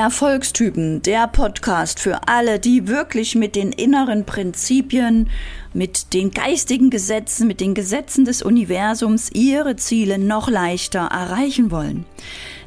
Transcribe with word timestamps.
Erfolgstypen, 0.00 1.02
der 1.02 1.28
Podcast 1.28 2.00
für 2.00 2.26
alle, 2.26 2.58
die 2.58 2.88
wirklich 2.88 3.34
mit 3.34 3.54
den 3.54 3.70
inneren 3.70 4.24
Prinzipien, 4.24 5.28
mit 5.74 6.14
den 6.14 6.30
geistigen 6.30 6.88
Gesetzen, 6.88 7.46
mit 7.46 7.60
den 7.60 7.74
Gesetzen 7.74 8.24
des 8.24 8.40
Universums 8.40 9.28
ihre 9.34 9.76
Ziele 9.76 10.18
noch 10.18 10.48
leichter 10.48 11.00
erreichen 11.00 11.70
wollen. 11.70 12.06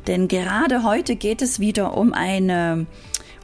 Denn 0.05 0.27
gerade 0.27 0.83
heute 0.83 1.15
geht 1.15 1.41
es 1.41 1.59
wieder 1.59 1.97
um 1.97 2.13
eine, 2.13 2.85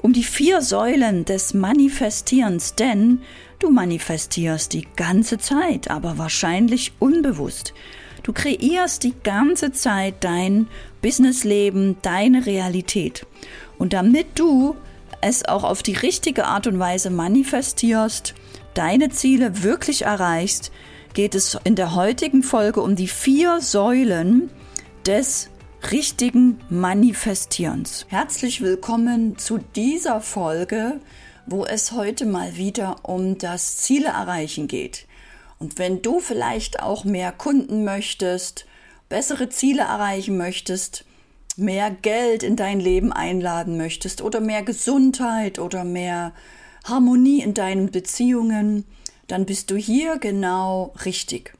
um 0.03 0.13
die 0.13 0.23
vier 0.23 0.61
Säulen 0.61 1.25
des 1.25 1.55
Manifestierens, 1.55 2.75
denn 2.75 3.21
du 3.57 3.71
manifestierst 3.71 4.71
die 4.71 4.87
ganze 4.97 5.39
Zeit, 5.39 5.89
aber 5.89 6.19
wahrscheinlich 6.19 6.91
unbewusst. 6.99 7.73
Du 8.21 8.33
kreierst 8.33 9.03
die 9.03 9.15
ganze 9.23 9.71
Zeit 9.71 10.15
dein 10.19 10.67
Businessleben, 11.01 11.97
deine 12.03 12.45
Realität. 12.45 13.25
Und 13.79 13.93
damit 13.93 14.27
du 14.37 14.75
es 15.21 15.45
auch 15.45 15.63
auf 15.63 15.81
die 15.81 15.93
richtige 15.93 16.45
Art 16.45 16.67
und 16.67 16.77
Weise 16.79 17.09
manifestierst, 17.09 18.35
deine 18.73 19.09
Ziele 19.09 19.63
wirklich 19.63 20.03
erreichst, 20.03 20.71
geht 21.13 21.33
es 21.33 21.57
in 21.63 21.75
der 21.75 21.95
heutigen 21.95 22.43
Folge 22.43 22.81
um 22.81 22.97
die 22.97 23.07
vier 23.07 23.61
Säulen 23.61 24.51
des 25.05 25.49
richtigen 25.91 26.59
Manifestierens. 26.69 28.05
Herzlich 28.09 28.59
willkommen 28.59 29.37
zu 29.37 29.59
dieser 29.75 30.19
Folge, 30.19 30.99
wo 31.45 31.65
es 31.65 31.93
heute 31.93 32.25
mal 32.25 32.57
wieder 32.57 32.97
um 33.03 33.37
das 33.37 33.77
Ziele 33.77 34.09
erreichen 34.09 34.67
geht. 34.67 35.07
Und 35.57 35.79
wenn 35.79 36.01
du 36.01 36.19
vielleicht 36.19 36.83
auch 36.83 37.05
mehr 37.05 37.31
Kunden 37.31 37.85
möchtest, 37.85 38.65
bessere 39.07 39.47
Ziele 39.47 39.83
erreichen 39.83 40.37
möchtest, 40.37 41.05
mehr 41.59 41.91
Geld 41.91 42.43
in 42.43 42.55
dein 42.55 42.79
Leben 42.79 43.11
einladen 43.11 43.77
möchtest 43.77 44.21
oder 44.21 44.39
mehr 44.41 44.63
Gesundheit 44.63 45.59
oder 45.59 45.83
mehr 45.83 46.33
Harmonie 46.83 47.41
in 47.41 47.53
deinen 47.53 47.91
Beziehungen, 47.91 48.85
dann 49.27 49.45
bist 49.45 49.69
du 49.71 49.75
hier 49.75 50.17
genau 50.17 50.93
richtig. 51.05 51.53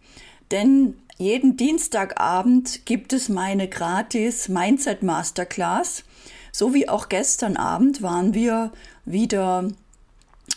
Denn 0.51 0.95
jeden 1.17 1.57
Dienstagabend 1.57 2.85
gibt 2.85 3.13
es 3.13 3.29
meine 3.29 3.67
gratis 3.67 4.49
Mindset 4.49 5.03
Masterclass. 5.03 6.03
So 6.51 6.73
wie 6.73 6.89
auch 6.89 7.09
gestern 7.09 7.57
Abend 7.57 8.01
waren 8.01 8.33
wir 8.33 8.71
wieder 9.05 9.67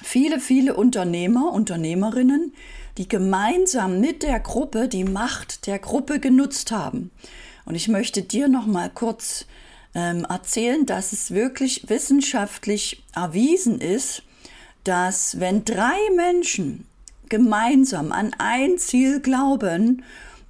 viele, 0.02 0.40
viele 0.40 0.74
Unternehmer, 0.74 1.52
Unternehmerinnen, 1.52 2.54
die 2.98 3.08
gemeinsam 3.08 4.00
mit 4.00 4.22
der 4.22 4.40
Gruppe 4.40 4.88
die 4.88 5.04
Macht 5.04 5.66
der 5.66 5.78
Gruppe 5.78 6.20
genutzt 6.20 6.70
haben. 6.70 7.10
Und 7.64 7.74
ich 7.74 7.88
möchte 7.88 8.22
dir 8.22 8.48
noch 8.48 8.66
mal 8.66 8.90
kurz 8.90 9.46
ähm, 9.94 10.24
erzählen, 10.28 10.86
dass 10.86 11.12
es 11.12 11.32
wirklich 11.32 11.88
wissenschaftlich 11.88 13.02
erwiesen 13.14 13.80
ist, 13.80 14.22
dass 14.84 15.38
wenn 15.38 15.64
drei 15.64 15.98
Menschen 16.16 16.86
gemeinsam 17.28 18.12
an 18.12 18.34
ein 18.38 18.78
Ziel 18.78 19.20
glauben, 19.20 20.02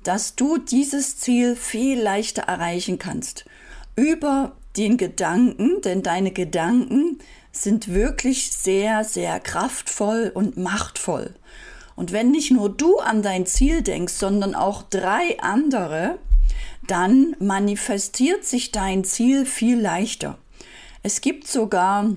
dass 0.03 0.35
du 0.35 0.59
dieses 0.59 1.19
Ziel 1.19 1.55
viel 1.55 2.01
leichter 2.01 2.43
erreichen 2.43 2.99
kannst. 2.99 3.45
Über 3.95 4.57
den 4.77 4.97
Gedanken, 4.97 5.81
denn 5.83 6.03
deine 6.03 6.33
Gedanken 6.33 7.19
sind 7.53 7.93
wirklich 7.93 8.51
sehr, 8.51 9.05
sehr 9.05 9.39
kraftvoll 9.39 10.33
und 10.35 10.57
machtvoll. 10.57 11.35
Und 11.95 12.11
wenn 12.11 12.31
nicht 12.31 12.51
nur 12.51 12.71
du 12.71 12.99
an 12.99 13.23
dein 13.23 13.47
Ziel 13.47 13.83
denkst, 13.83 14.15
sondern 14.15 14.55
auch 14.55 14.83
drei 14.83 15.39
andere, 15.41 16.19
dann 16.87 17.37
manifestiert 17.39 18.45
sich 18.45 18.73
dein 18.73 19.05
Ziel 19.05 19.47
viel 19.47 19.81
leichter. 19.81 20.39
Es 21.03 21.21
gibt 21.21 21.49
sogar 21.49 22.11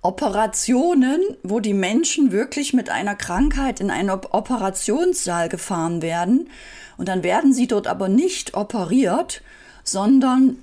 Operationen, 0.00 1.20
wo 1.42 1.60
die 1.60 1.74
Menschen 1.74 2.30
wirklich 2.30 2.72
mit 2.72 2.88
einer 2.88 3.16
Krankheit 3.16 3.80
in 3.80 3.90
einen 3.90 4.10
Operationssaal 4.10 5.48
gefahren 5.48 6.02
werden 6.02 6.48
und 6.96 7.08
dann 7.08 7.22
werden 7.22 7.52
sie 7.52 7.66
dort 7.66 7.86
aber 7.86 8.08
nicht 8.08 8.54
operiert, 8.54 9.42
sondern 9.84 10.56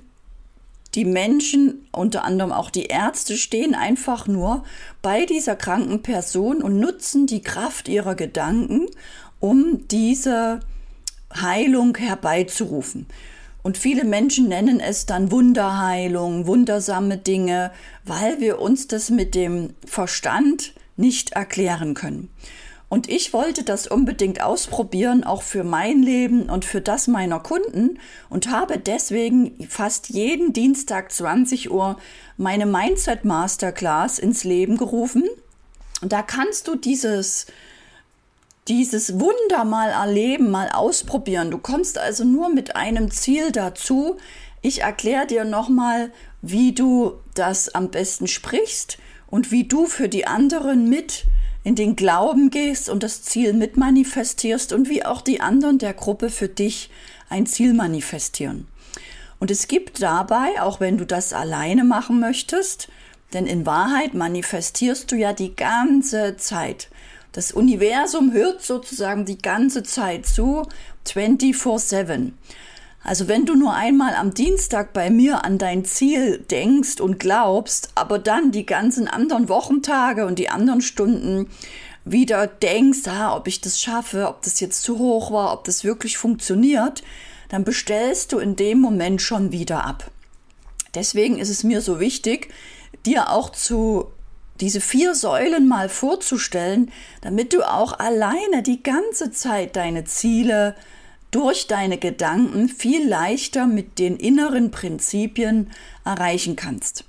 die 0.94 1.04
Menschen, 1.04 1.86
unter 1.92 2.24
anderem 2.24 2.52
auch 2.52 2.70
die 2.70 2.86
Ärzte, 2.86 3.36
stehen 3.36 3.74
einfach 3.74 4.26
nur 4.26 4.64
bei 5.02 5.26
dieser 5.26 5.54
kranken 5.54 6.02
Person 6.02 6.62
und 6.62 6.80
nutzen 6.80 7.26
die 7.26 7.42
Kraft 7.42 7.88
ihrer 7.88 8.14
Gedanken, 8.14 8.86
um 9.38 9.86
diese 9.88 10.60
Heilung 11.42 11.96
herbeizurufen. 11.96 13.06
Und 13.62 13.78
viele 13.78 14.04
Menschen 14.04 14.48
nennen 14.48 14.78
es 14.78 15.06
dann 15.06 15.32
Wunderheilung, 15.32 16.46
wundersame 16.46 17.18
Dinge, 17.18 17.72
weil 18.04 18.40
wir 18.40 18.60
uns 18.60 18.86
das 18.86 19.10
mit 19.10 19.34
dem 19.34 19.74
Verstand 19.84 20.72
nicht 20.96 21.32
erklären 21.32 21.94
können. 21.94 22.30
Und 22.88 23.08
ich 23.08 23.32
wollte 23.32 23.64
das 23.64 23.88
unbedingt 23.88 24.40
ausprobieren, 24.40 25.24
auch 25.24 25.42
für 25.42 25.64
mein 25.64 26.02
Leben 26.02 26.48
und 26.48 26.64
für 26.64 26.80
das 26.80 27.08
meiner 27.08 27.40
Kunden 27.40 27.98
und 28.30 28.50
habe 28.50 28.78
deswegen 28.78 29.66
fast 29.68 30.10
jeden 30.10 30.52
Dienstag 30.52 31.10
20 31.10 31.72
Uhr 31.72 31.98
meine 32.36 32.66
Mindset 32.66 33.24
Masterclass 33.24 34.20
ins 34.20 34.44
Leben 34.44 34.76
gerufen. 34.76 35.24
Und 36.00 36.12
da 36.12 36.22
kannst 36.22 36.68
du 36.68 36.76
dieses 36.76 37.46
dieses 38.68 39.20
Wunder 39.20 39.64
mal 39.64 39.90
erleben, 39.90 40.50
mal 40.50 40.70
ausprobieren. 40.70 41.50
Du 41.50 41.58
kommst 41.58 41.98
also 41.98 42.24
nur 42.24 42.48
mit 42.48 42.76
einem 42.76 43.10
Ziel 43.10 43.52
dazu. 43.52 44.16
Ich 44.62 44.82
erkläre 44.82 45.26
dir 45.26 45.44
nochmal, 45.44 46.12
wie 46.42 46.72
du 46.72 47.14
das 47.34 47.68
am 47.74 47.90
besten 47.90 48.26
sprichst 48.26 48.98
und 49.28 49.50
wie 49.50 49.64
du 49.64 49.86
für 49.86 50.08
die 50.08 50.26
anderen 50.26 50.88
mit 50.88 51.24
in 51.62 51.74
den 51.74 51.96
Glauben 51.96 52.50
gehst 52.50 52.88
und 52.88 53.02
das 53.02 53.22
Ziel 53.22 53.52
mit 53.52 53.76
manifestierst 53.76 54.72
und 54.72 54.88
wie 54.88 55.04
auch 55.04 55.20
die 55.20 55.40
anderen 55.40 55.78
der 55.78 55.94
Gruppe 55.94 56.30
für 56.30 56.48
dich 56.48 56.90
ein 57.28 57.46
Ziel 57.46 57.74
manifestieren. 57.74 58.68
Und 59.38 59.50
es 59.50 59.68
gibt 59.68 60.00
dabei, 60.00 60.60
auch 60.60 60.80
wenn 60.80 60.96
du 60.96 61.04
das 61.04 61.32
alleine 61.32 61.84
machen 61.84 62.20
möchtest, 62.20 62.88
denn 63.32 63.46
in 63.46 63.66
Wahrheit 63.66 64.14
manifestierst 64.14 65.10
du 65.10 65.16
ja 65.16 65.32
die 65.32 65.56
ganze 65.56 66.36
Zeit. 66.36 66.88
Das 67.36 67.52
Universum 67.52 68.32
hört 68.32 68.62
sozusagen 68.62 69.26
die 69.26 69.36
ganze 69.36 69.82
Zeit 69.82 70.24
zu, 70.24 70.66
24/7. 71.04 72.32
Also 73.04 73.28
wenn 73.28 73.44
du 73.44 73.54
nur 73.54 73.74
einmal 73.74 74.14
am 74.14 74.32
Dienstag 74.32 74.94
bei 74.94 75.10
mir 75.10 75.44
an 75.44 75.58
dein 75.58 75.84
Ziel 75.84 76.38
denkst 76.38 76.98
und 76.98 77.20
glaubst, 77.20 77.90
aber 77.94 78.18
dann 78.18 78.52
die 78.52 78.64
ganzen 78.64 79.06
anderen 79.06 79.50
Wochentage 79.50 80.24
und 80.24 80.38
die 80.38 80.48
anderen 80.48 80.80
Stunden 80.80 81.50
wieder 82.06 82.46
denkst, 82.46 83.06
ah, 83.06 83.36
ob 83.36 83.48
ich 83.48 83.60
das 83.60 83.82
schaffe, 83.82 84.28
ob 84.28 84.40
das 84.40 84.58
jetzt 84.60 84.82
zu 84.82 84.98
hoch 84.98 85.30
war, 85.30 85.52
ob 85.52 85.64
das 85.64 85.84
wirklich 85.84 86.16
funktioniert, 86.16 87.02
dann 87.50 87.64
bestellst 87.64 88.32
du 88.32 88.38
in 88.38 88.56
dem 88.56 88.80
Moment 88.80 89.20
schon 89.20 89.52
wieder 89.52 89.84
ab. 89.84 90.10
Deswegen 90.94 91.38
ist 91.38 91.50
es 91.50 91.64
mir 91.64 91.82
so 91.82 92.00
wichtig, 92.00 92.48
dir 93.04 93.30
auch 93.30 93.50
zu 93.50 94.06
diese 94.60 94.80
vier 94.80 95.14
Säulen 95.14 95.68
mal 95.68 95.88
vorzustellen, 95.88 96.90
damit 97.20 97.52
du 97.52 97.62
auch 97.62 97.98
alleine 97.98 98.62
die 98.62 98.82
ganze 98.82 99.30
Zeit 99.30 99.76
deine 99.76 100.04
Ziele 100.04 100.74
durch 101.30 101.66
deine 101.66 101.98
Gedanken 101.98 102.68
viel 102.68 103.06
leichter 103.06 103.66
mit 103.66 103.98
den 103.98 104.16
inneren 104.16 104.70
Prinzipien 104.70 105.70
erreichen 106.04 106.56
kannst. 106.56 107.04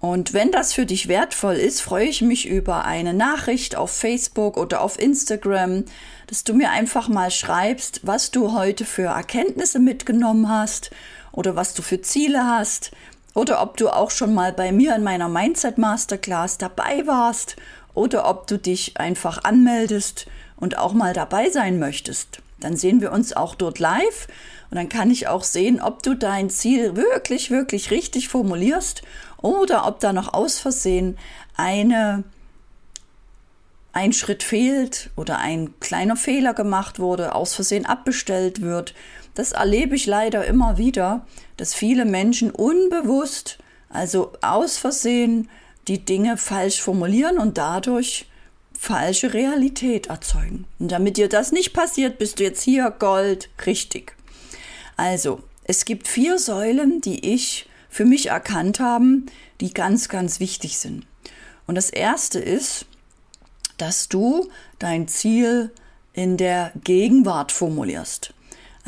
Und 0.00 0.32
wenn 0.32 0.52
das 0.52 0.72
für 0.72 0.86
dich 0.86 1.08
wertvoll 1.08 1.56
ist, 1.56 1.80
freue 1.80 2.06
ich 2.06 2.22
mich 2.22 2.46
über 2.46 2.84
eine 2.84 3.14
Nachricht 3.14 3.74
auf 3.74 3.90
Facebook 3.90 4.56
oder 4.56 4.80
auf 4.80 4.96
Instagram, 4.98 5.84
dass 6.28 6.44
du 6.44 6.54
mir 6.54 6.70
einfach 6.70 7.08
mal 7.08 7.32
schreibst, 7.32 8.06
was 8.06 8.30
du 8.30 8.52
heute 8.52 8.84
für 8.84 9.06
Erkenntnisse 9.06 9.80
mitgenommen 9.80 10.48
hast 10.48 10.90
oder 11.32 11.56
was 11.56 11.74
du 11.74 11.82
für 11.82 12.00
Ziele 12.00 12.46
hast 12.46 12.92
oder 13.34 13.62
ob 13.62 13.76
du 13.76 13.88
auch 13.88 14.10
schon 14.10 14.34
mal 14.34 14.52
bei 14.52 14.72
mir 14.72 14.94
in 14.94 15.02
meiner 15.02 15.28
Mindset 15.28 15.78
Masterclass 15.78 16.58
dabei 16.58 17.06
warst 17.06 17.56
oder 17.94 18.28
ob 18.28 18.46
du 18.46 18.58
dich 18.58 18.96
einfach 18.96 19.44
anmeldest 19.44 20.26
und 20.56 20.78
auch 20.78 20.92
mal 20.92 21.12
dabei 21.12 21.50
sein 21.50 21.78
möchtest. 21.78 22.40
Dann 22.60 22.76
sehen 22.76 23.00
wir 23.00 23.12
uns 23.12 23.32
auch 23.32 23.54
dort 23.54 23.78
live 23.78 24.26
und 24.70 24.76
dann 24.76 24.88
kann 24.88 25.10
ich 25.10 25.28
auch 25.28 25.44
sehen, 25.44 25.80
ob 25.80 26.02
du 26.02 26.14
dein 26.14 26.50
Ziel 26.50 26.96
wirklich, 26.96 27.50
wirklich 27.50 27.90
richtig 27.90 28.28
formulierst 28.28 29.02
oder 29.38 29.86
ob 29.86 30.00
da 30.00 30.12
noch 30.12 30.34
aus 30.34 30.58
Versehen 30.58 31.16
eine 31.56 32.24
ein 33.92 34.12
Schritt 34.12 34.42
fehlt 34.44 35.10
oder 35.16 35.38
ein 35.38 35.74
kleiner 35.80 36.16
Fehler 36.16 36.54
gemacht 36.54 37.00
wurde, 37.00 37.34
aus 37.34 37.54
Versehen 37.54 37.84
abbestellt 37.84 38.60
wird. 38.60 38.94
Das 39.38 39.52
erlebe 39.52 39.94
ich 39.94 40.06
leider 40.06 40.44
immer 40.46 40.78
wieder, 40.78 41.24
dass 41.58 41.72
viele 41.72 42.04
Menschen 42.04 42.50
unbewusst, 42.50 43.58
also 43.88 44.32
aus 44.40 44.78
Versehen, 44.78 45.48
die 45.86 46.04
Dinge 46.04 46.36
falsch 46.36 46.82
formulieren 46.82 47.38
und 47.38 47.56
dadurch 47.56 48.26
falsche 48.76 49.34
Realität 49.34 50.08
erzeugen. 50.08 50.64
Und 50.80 50.90
damit 50.90 51.18
dir 51.18 51.28
das 51.28 51.52
nicht 51.52 51.72
passiert, 51.72 52.18
bist 52.18 52.40
du 52.40 52.42
jetzt 52.42 52.64
hier 52.64 52.90
Gold 52.90 53.48
richtig. 53.64 54.16
Also, 54.96 55.40
es 55.62 55.84
gibt 55.84 56.08
vier 56.08 56.40
Säulen, 56.40 57.00
die 57.00 57.32
ich 57.32 57.68
für 57.88 58.04
mich 58.04 58.30
erkannt 58.30 58.80
haben, 58.80 59.26
die 59.60 59.72
ganz, 59.72 60.08
ganz 60.08 60.40
wichtig 60.40 60.78
sind. 60.78 61.06
Und 61.68 61.76
das 61.76 61.90
erste 61.90 62.40
ist, 62.40 62.86
dass 63.76 64.08
du 64.08 64.50
dein 64.80 65.06
Ziel 65.06 65.70
in 66.12 66.38
der 66.38 66.72
Gegenwart 66.82 67.52
formulierst. 67.52 68.34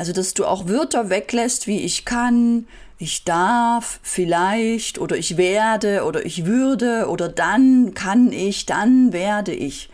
Also, 0.01 0.13
dass 0.13 0.33
du 0.33 0.45
auch 0.47 0.67
Wörter 0.67 1.11
weglässt 1.11 1.67
wie 1.67 1.81
ich 1.81 2.05
kann, 2.05 2.65
ich 2.97 3.23
darf, 3.23 3.99
vielleicht 4.01 4.97
oder 4.97 5.15
ich 5.15 5.37
werde 5.37 6.05
oder 6.05 6.25
ich 6.25 6.47
würde 6.47 7.07
oder 7.07 7.29
dann 7.29 7.93
kann 7.93 8.31
ich, 8.31 8.65
dann 8.65 9.13
werde 9.13 9.53
ich, 9.53 9.91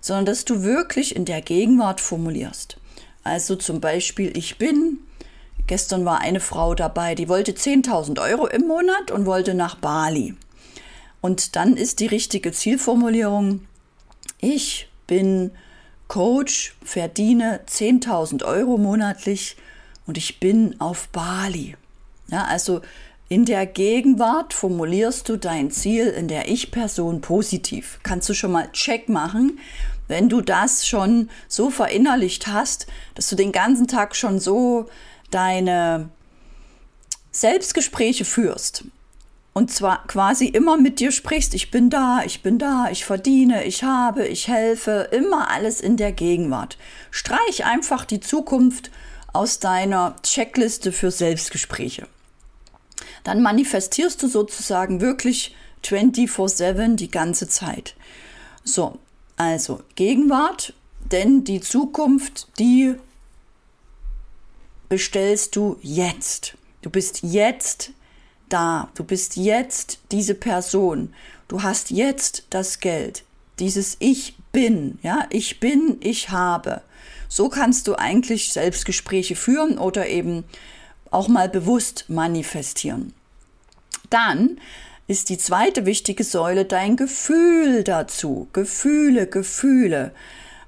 sondern 0.00 0.24
dass 0.24 0.46
du 0.46 0.62
wirklich 0.62 1.14
in 1.14 1.26
der 1.26 1.42
Gegenwart 1.42 2.00
formulierst. 2.00 2.78
Also 3.24 3.54
zum 3.54 3.82
Beispiel 3.82 4.34
ich 4.38 4.56
bin, 4.56 5.00
gestern 5.66 6.06
war 6.06 6.22
eine 6.22 6.40
Frau 6.40 6.74
dabei, 6.74 7.14
die 7.14 7.28
wollte 7.28 7.52
10.000 7.52 8.22
Euro 8.22 8.46
im 8.46 8.66
Monat 8.66 9.10
und 9.10 9.26
wollte 9.26 9.52
nach 9.52 9.74
Bali. 9.74 10.34
Und 11.20 11.56
dann 11.56 11.76
ist 11.76 12.00
die 12.00 12.06
richtige 12.06 12.52
Zielformulierung, 12.52 13.66
ich 14.40 14.88
bin 15.06 15.50
Coach, 16.12 16.74
verdiene 16.84 17.60
10.000 17.66 18.44
Euro 18.44 18.76
monatlich 18.76 19.56
und 20.06 20.18
ich 20.18 20.40
bin 20.40 20.78
auf 20.78 21.08
Bali. 21.08 21.74
Ja, 22.28 22.44
also 22.44 22.82
in 23.30 23.46
der 23.46 23.64
Gegenwart 23.64 24.52
formulierst 24.52 25.30
du 25.30 25.38
dein 25.38 25.70
Ziel 25.70 26.08
in 26.08 26.28
der 26.28 26.50
Ich-Person 26.50 27.22
positiv. 27.22 27.98
Kannst 28.02 28.28
du 28.28 28.34
schon 28.34 28.52
mal 28.52 28.70
Check 28.72 29.08
machen, 29.08 29.58
wenn 30.06 30.28
du 30.28 30.42
das 30.42 30.86
schon 30.86 31.30
so 31.48 31.70
verinnerlicht 31.70 32.46
hast, 32.46 32.86
dass 33.14 33.30
du 33.30 33.34
den 33.34 33.50
ganzen 33.50 33.88
Tag 33.88 34.14
schon 34.14 34.38
so 34.38 34.90
deine 35.30 36.10
Selbstgespräche 37.30 38.26
führst. 38.26 38.84
Und 39.54 39.70
zwar 39.70 40.06
quasi 40.06 40.46
immer 40.46 40.78
mit 40.78 40.98
dir 40.98 41.12
sprichst, 41.12 41.54
ich 41.54 41.70
bin 41.70 41.90
da, 41.90 42.22
ich 42.24 42.42
bin 42.42 42.58
da, 42.58 42.88
ich 42.90 43.04
verdiene, 43.04 43.64
ich 43.64 43.84
habe, 43.84 44.26
ich 44.26 44.48
helfe, 44.48 45.08
immer 45.12 45.50
alles 45.50 45.80
in 45.80 45.96
der 45.96 46.12
Gegenwart. 46.12 46.78
Streich 47.10 47.64
einfach 47.64 48.06
die 48.06 48.20
Zukunft 48.20 48.90
aus 49.34 49.58
deiner 49.58 50.16
Checkliste 50.22 50.92
für 50.92 51.10
Selbstgespräche 51.10 52.06
dann 53.24 53.42
manifestierst 53.42 54.22
du 54.22 54.28
sozusagen 54.28 55.00
wirklich 55.00 55.54
24/7 55.84 56.96
die 56.96 57.10
ganze 57.10 57.48
Zeit. 57.48 57.94
So, 58.64 58.98
also 59.36 59.82
Gegenwart, 59.94 60.74
denn 61.10 61.44
die 61.44 61.60
Zukunft, 61.60 62.48
die 62.58 62.94
bestellst 64.88 65.56
du 65.56 65.78
jetzt. 65.82 66.56
Du 66.82 66.90
bist 66.90 67.20
jetzt 67.22 67.90
da. 68.52 68.90
Du 68.94 69.04
bist 69.04 69.36
jetzt 69.36 69.98
diese 70.10 70.34
Person. 70.34 71.14
Du 71.48 71.62
hast 71.62 71.90
jetzt 71.90 72.44
das 72.50 72.80
Geld. 72.80 73.24
Dieses 73.58 73.96
Ich 73.98 74.36
bin, 74.52 74.98
ja, 75.02 75.26
ich 75.30 75.60
bin, 75.60 75.98
ich 76.00 76.30
habe. 76.30 76.82
So 77.28 77.48
kannst 77.48 77.88
du 77.88 77.94
eigentlich 77.94 78.52
Selbstgespräche 78.52 79.36
führen 79.36 79.78
oder 79.78 80.08
eben 80.08 80.44
auch 81.10 81.28
mal 81.28 81.48
bewusst 81.48 82.06
manifestieren. 82.08 83.12
Dann 84.10 84.58
ist 85.06 85.28
die 85.28 85.38
zweite 85.38 85.86
wichtige 85.86 86.24
Säule 86.24 86.64
dein 86.64 86.96
Gefühl 86.96 87.84
dazu. 87.84 88.48
Gefühle, 88.52 89.26
Gefühle. 89.26 90.12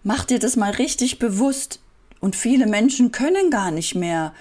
Mach 0.03 0.25
dir 0.25 0.39
das 0.39 0.57
mal 0.57 0.73
richtig 0.73 1.19
bewusst. 1.19 1.81
Und 2.21 2.37
viele 2.37 2.67
Menschen 2.67 3.13
können 3.13 3.51
gar 3.51 3.71
nicht 3.71 3.95
mehr 3.95 4.35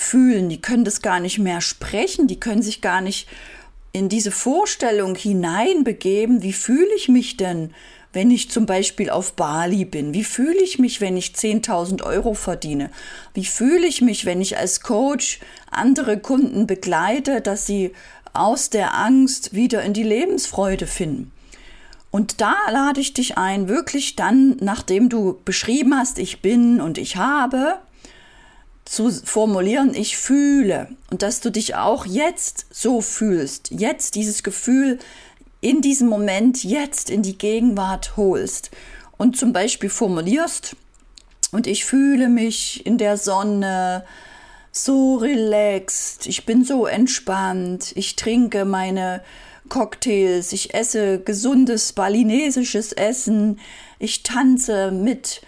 fühlen, 0.00 0.48
die 0.48 0.62
können 0.62 0.84
das 0.84 1.02
gar 1.02 1.18
nicht 1.18 1.40
mehr 1.40 1.60
sprechen, 1.60 2.28
die 2.28 2.38
können 2.38 2.62
sich 2.62 2.80
gar 2.80 3.00
nicht 3.00 3.26
in 3.90 4.08
diese 4.08 4.30
Vorstellung 4.30 5.16
hineinbegeben, 5.16 6.40
wie 6.40 6.52
fühle 6.52 6.94
ich 6.96 7.08
mich 7.08 7.36
denn, 7.36 7.74
wenn 8.12 8.30
ich 8.30 8.48
zum 8.48 8.64
Beispiel 8.64 9.10
auf 9.10 9.32
Bali 9.32 9.84
bin? 9.84 10.14
Wie 10.14 10.22
fühle 10.22 10.62
ich 10.62 10.78
mich, 10.78 11.00
wenn 11.00 11.16
ich 11.16 11.32
10.000 11.32 12.04
Euro 12.04 12.34
verdiene? 12.34 12.90
Wie 13.34 13.44
fühle 13.44 13.88
ich 13.88 14.00
mich, 14.00 14.24
wenn 14.24 14.40
ich 14.40 14.56
als 14.56 14.82
Coach 14.82 15.40
andere 15.68 16.20
Kunden 16.20 16.68
begleite, 16.68 17.40
dass 17.40 17.66
sie 17.66 17.90
aus 18.32 18.70
der 18.70 18.94
Angst 18.94 19.52
wieder 19.52 19.82
in 19.82 19.94
die 19.94 20.04
Lebensfreude 20.04 20.86
finden? 20.86 21.32
Und 22.12 22.40
da 22.40 22.54
lade 22.70 23.00
ich 23.00 23.14
dich 23.14 23.36
ein, 23.36 23.68
wirklich 23.68 24.14
dann, 24.14 24.56
nachdem 24.60 25.08
du 25.08 25.40
beschrieben 25.44 25.96
hast, 25.96 26.20
ich 26.20 26.40
bin 26.40 26.80
und 26.80 26.98
ich 26.98 27.16
habe, 27.16 27.80
zu 28.88 29.10
formulieren, 29.10 29.94
ich 29.94 30.16
fühle. 30.16 30.88
Und 31.10 31.22
dass 31.22 31.40
du 31.40 31.50
dich 31.50 31.74
auch 31.74 32.06
jetzt 32.06 32.66
so 32.70 33.00
fühlst, 33.00 33.70
jetzt 33.70 34.14
dieses 34.14 34.42
Gefühl 34.42 34.98
in 35.60 35.80
diesem 35.82 36.08
Moment 36.08 36.64
jetzt 36.64 37.10
in 37.10 37.22
die 37.22 37.36
Gegenwart 37.36 38.16
holst 38.16 38.70
und 39.16 39.36
zum 39.36 39.52
Beispiel 39.52 39.90
formulierst, 39.90 40.76
und 41.50 41.66
ich 41.66 41.86
fühle 41.86 42.28
mich 42.28 42.84
in 42.84 42.98
der 42.98 43.16
Sonne 43.16 44.04
so 44.70 45.16
relaxed, 45.16 46.26
ich 46.26 46.44
bin 46.44 46.62
so 46.62 46.86
entspannt, 46.86 47.92
ich 47.94 48.16
trinke 48.16 48.66
meine 48.66 49.22
Cocktails, 49.70 50.52
ich 50.52 50.74
esse 50.74 51.20
gesundes 51.20 51.94
balinesisches 51.94 52.92
Essen, 52.92 53.60
ich 53.98 54.22
tanze 54.22 54.90
mit 54.90 55.40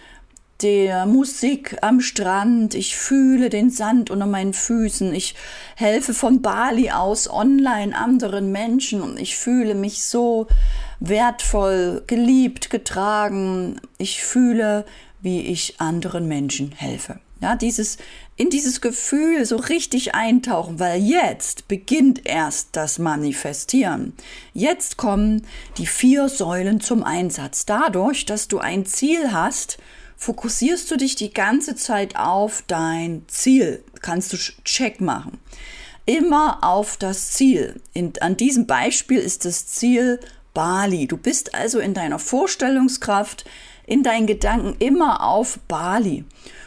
der 0.61 1.05
Musik 1.05 1.77
am 1.81 2.01
Strand, 2.01 2.75
ich 2.75 2.95
fühle 2.95 3.49
den 3.49 3.69
Sand 3.69 4.09
unter 4.09 4.25
meinen 4.25 4.53
Füßen, 4.53 5.13
ich 5.13 5.35
helfe 5.75 6.13
von 6.13 6.41
Bali 6.41 6.91
aus 6.91 7.29
online 7.29 7.97
anderen 7.97 8.51
Menschen 8.51 9.01
und 9.01 9.19
ich 9.19 9.37
fühle 9.37 9.75
mich 9.75 10.03
so 10.03 10.47
wertvoll, 10.99 12.03
geliebt, 12.07 12.69
getragen. 12.69 13.81
Ich 13.97 14.23
fühle, 14.23 14.85
wie 15.21 15.41
ich 15.41 15.79
anderen 15.79 16.27
Menschen 16.27 16.71
helfe. 16.71 17.19
Ja, 17.41 17.55
dieses, 17.55 17.97
in 18.37 18.51
dieses 18.51 18.81
Gefühl 18.81 19.45
so 19.45 19.55
richtig 19.55 20.13
eintauchen, 20.13 20.79
weil 20.79 21.01
jetzt 21.01 21.67
beginnt 21.67 22.27
erst 22.27 22.69
das 22.73 22.99
Manifestieren. 22.99 24.13
Jetzt 24.53 24.97
kommen 24.97 25.47
die 25.79 25.87
vier 25.87 26.29
Säulen 26.29 26.81
zum 26.81 27.03
Einsatz. 27.03 27.65
Dadurch, 27.65 28.25
dass 28.25 28.47
du 28.47 28.59
ein 28.59 28.85
Ziel 28.85 29.31
hast, 29.31 29.79
fokussierst 30.21 30.91
du 30.91 30.97
dich 30.97 31.15
die 31.15 31.33
ganze 31.33 31.75
Zeit 31.75 32.15
auf 32.15 32.63
dein 32.67 33.23
Ziel. 33.27 33.83
Kannst 34.03 34.31
du 34.31 34.37
Check 34.37 35.01
machen. 35.01 35.39
Immer 36.05 36.59
auf 36.63 36.95
das 36.97 37.31
Ziel. 37.31 37.81
In, 37.93 38.13
an 38.21 38.37
diesem 38.37 38.67
Beispiel 38.67 39.17
ist 39.17 39.45
das 39.45 39.65
Ziel 39.65 40.19
Bali. 40.53 41.07
Du 41.07 41.17
bist 41.17 41.55
also 41.55 41.79
in 41.79 41.95
deiner 41.95 42.19
Vorstellungskraft, 42.19 43.45
in 43.87 44.03
deinen 44.03 44.27
Gedanken 44.27 44.75
immer 44.77 45.23
auf 45.25 45.57
Bali. 45.67 46.23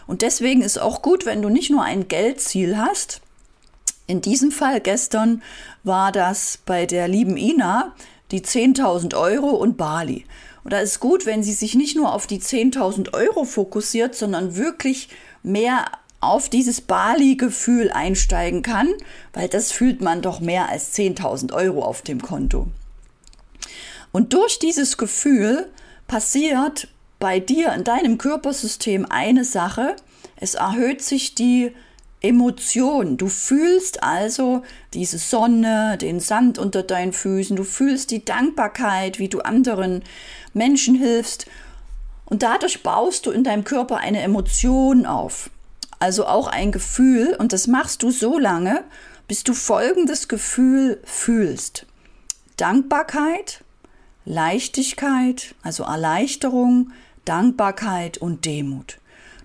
Und 0.09 0.23
deswegen 0.23 0.61
ist 0.61 0.79
auch 0.79 1.01
gut, 1.01 1.25
wenn 1.25 1.41
du 1.41 1.49
nicht 1.49 1.71
nur 1.71 1.85
ein 1.85 2.09
Geldziel 2.09 2.77
hast. 2.77 3.21
In 4.09 4.21
diesem 4.21 4.51
Fall 4.51 4.81
gestern 4.81 5.43
war 5.85 6.11
das 6.11 6.59
bei 6.67 6.87
der 6.87 7.07
lieben 7.07 7.37
Ina 7.37 7.95
die 8.33 8.41
10.000 8.41 9.17
Euro 9.17 9.51
und 9.51 9.77
Bali. 9.77 10.25
Und 10.65 10.73
da 10.73 10.81
ist 10.81 10.99
gut, 10.99 11.27
wenn 11.27 11.43
sie 11.43 11.53
sich 11.53 11.75
nicht 11.75 11.95
nur 11.95 12.13
auf 12.13 12.27
die 12.27 12.41
10.000 12.41 13.13
Euro 13.13 13.45
fokussiert, 13.45 14.15
sondern 14.15 14.57
wirklich 14.57 15.11
mehr 15.43 15.85
auf 16.21 16.49
dieses 16.49 16.81
Bali-Gefühl 16.81 17.91
einsteigen 17.91 18.63
kann, 18.63 18.89
weil 19.35 19.49
das 19.49 19.73
fühlt 19.73 20.01
man 20.01 20.23
doch 20.23 20.41
mehr 20.41 20.71
als 20.71 20.95
10.000 20.95 21.53
Euro 21.53 21.85
auf 21.85 22.01
dem 22.01 22.23
Konto. 22.23 22.67
Und 24.11 24.33
durch 24.33 24.59
dieses 24.59 24.97
Gefühl 24.97 25.69
passiert 26.07 26.89
bei 27.19 27.41
dir 27.41 27.73
in 27.75 27.85
deinem 27.85 28.17
Körpersystem 28.17 29.07
eine 29.09 29.45
Sache, 29.45 29.97
es 30.37 30.55
erhöht 30.55 31.03
sich 31.03 31.35
die 31.35 31.73
Emotion. 32.25 33.19
Du 33.19 33.29
fühlst 33.29 34.03
also 34.03 34.63
diese 34.95 35.19
Sonne, 35.19 35.99
den 35.99 36.21
Sand 36.21 36.59
unter 36.59 36.83
deinen 36.83 37.13
Füßen, 37.13 37.55
du 37.55 37.65
fühlst 37.65 38.11
die 38.11 38.25
Dankbarkeit, 38.25 39.19
wie 39.19 39.29
du 39.29 39.41
anderen 39.41 40.03
Menschen 40.55 40.95
hilfst. 40.95 41.47
Und 42.25 42.43
dadurch 42.43 42.83
baust 42.83 43.27
du 43.27 43.31
in 43.31 43.45
deinem 43.45 43.65
Körper 43.65 43.99
eine 43.99 44.23
Emotion 44.23 45.05
auf. 45.05 45.51
Also 45.99 46.27
auch 46.27 46.49
ein 46.49 46.73
Gefühl. 46.73 47.37
Und 47.39 47.53
das 47.53 47.67
machst 47.67 48.03
du 48.03 48.11
so 48.11 48.39
lange, 48.39 48.85
bis 49.29 49.45
du 49.45 49.53
folgendes 49.53 50.27
Gefühl 50.27 51.01
fühlst. 51.05 51.85
Dankbarkeit, 52.57 53.63
Leichtigkeit, 54.25 55.55
also 55.63 55.85
Erleichterung, 55.85 56.93
Dankbarkeit 57.27 58.17
und 58.17 58.47
Demut. 58.47 58.99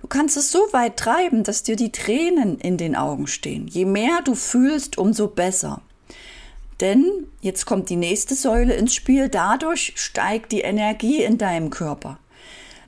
Du 0.09 0.17
kannst 0.17 0.37
es 0.37 0.51
so 0.51 0.65
weit 0.71 0.97
treiben, 0.97 1.43
dass 1.43 1.61
dir 1.61 1.75
die 1.75 1.91
Tränen 1.91 2.57
in 2.59 2.77
den 2.77 2.95
Augen 2.95 3.27
stehen. 3.27 3.67
Je 3.67 3.85
mehr 3.85 4.21
du 4.25 4.33
fühlst, 4.33 4.97
umso 4.97 5.27
besser. 5.27 5.83
Denn 6.81 7.27
jetzt 7.41 7.67
kommt 7.67 7.91
die 7.91 7.95
nächste 7.95 8.33
Säule 8.33 8.73
ins 8.73 8.95
Spiel, 8.95 9.29
dadurch 9.29 9.93
steigt 9.97 10.51
die 10.51 10.61
Energie 10.61 11.21
in 11.21 11.37
deinem 11.37 11.69
Körper. 11.69 12.17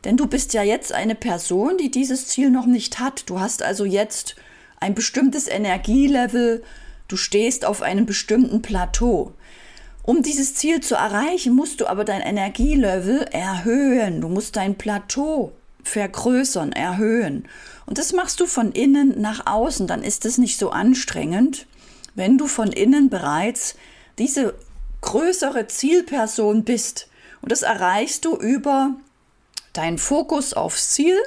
Denn 0.04 0.18
du 0.18 0.26
bist 0.26 0.56
ja 0.56 0.64
jetzt 0.64 0.94
eine 0.94 1.14
Person, 1.14 1.78
die 1.78 1.92
dieses 1.92 2.26
Ziel 2.26 2.50
noch 2.50 2.66
nicht 2.66 3.00
hat. 3.00 3.30
Du 3.30 3.40
hast 3.40 3.62
also 3.62 3.86
jetzt 3.86 4.36
ein 4.80 4.96
bestimmtes 4.96 5.48
Energielevel, 5.48 6.64
Du 7.08 7.18
stehst 7.18 7.66
auf 7.66 7.84
einem 7.84 8.08
bestimmten 8.08 8.64
Plateau. 8.64 9.34
Um 10.02 10.24
dieses 10.24 10.56
Ziel 10.56 10.80
zu 10.80 10.96
erreichen, 10.96 11.54
musst 11.54 11.82
du 11.82 11.88
aber 11.88 12.06
dein 12.06 12.22
Energielevel 12.22 13.28
erhöhen. 13.32 14.22
Du 14.22 14.30
musst 14.30 14.56
dein 14.56 14.76
Plateau 14.76 15.52
vergrößern, 15.84 16.72
erhöhen. 16.72 17.48
Und 17.86 17.98
das 17.98 18.14
machst 18.14 18.40
du 18.40 18.46
von 18.46 18.72
innen 18.72 19.20
nach 19.20 19.46
außen. 19.46 19.88
Dann 19.88 20.04
ist 20.04 20.26
es 20.26 20.38
nicht 20.38 20.58
so 20.58 20.70
anstrengend, 20.70 21.68
wenn 22.16 22.38
du 22.38 22.48
von 22.48 22.72
innen 22.72 23.10
bereits 23.10 23.76
diese 24.18 24.54
größere 25.02 25.68
Zielperson 25.68 26.64
bist. 26.64 27.10
Und 27.42 27.52
das 27.52 27.64
erreichst 27.64 28.26
du 28.26 28.36
über 28.36 28.96
deinen 29.74 29.98
Fokus 29.98 30.54
aufs 30.54 30.92
Ziel, 30.92 31.18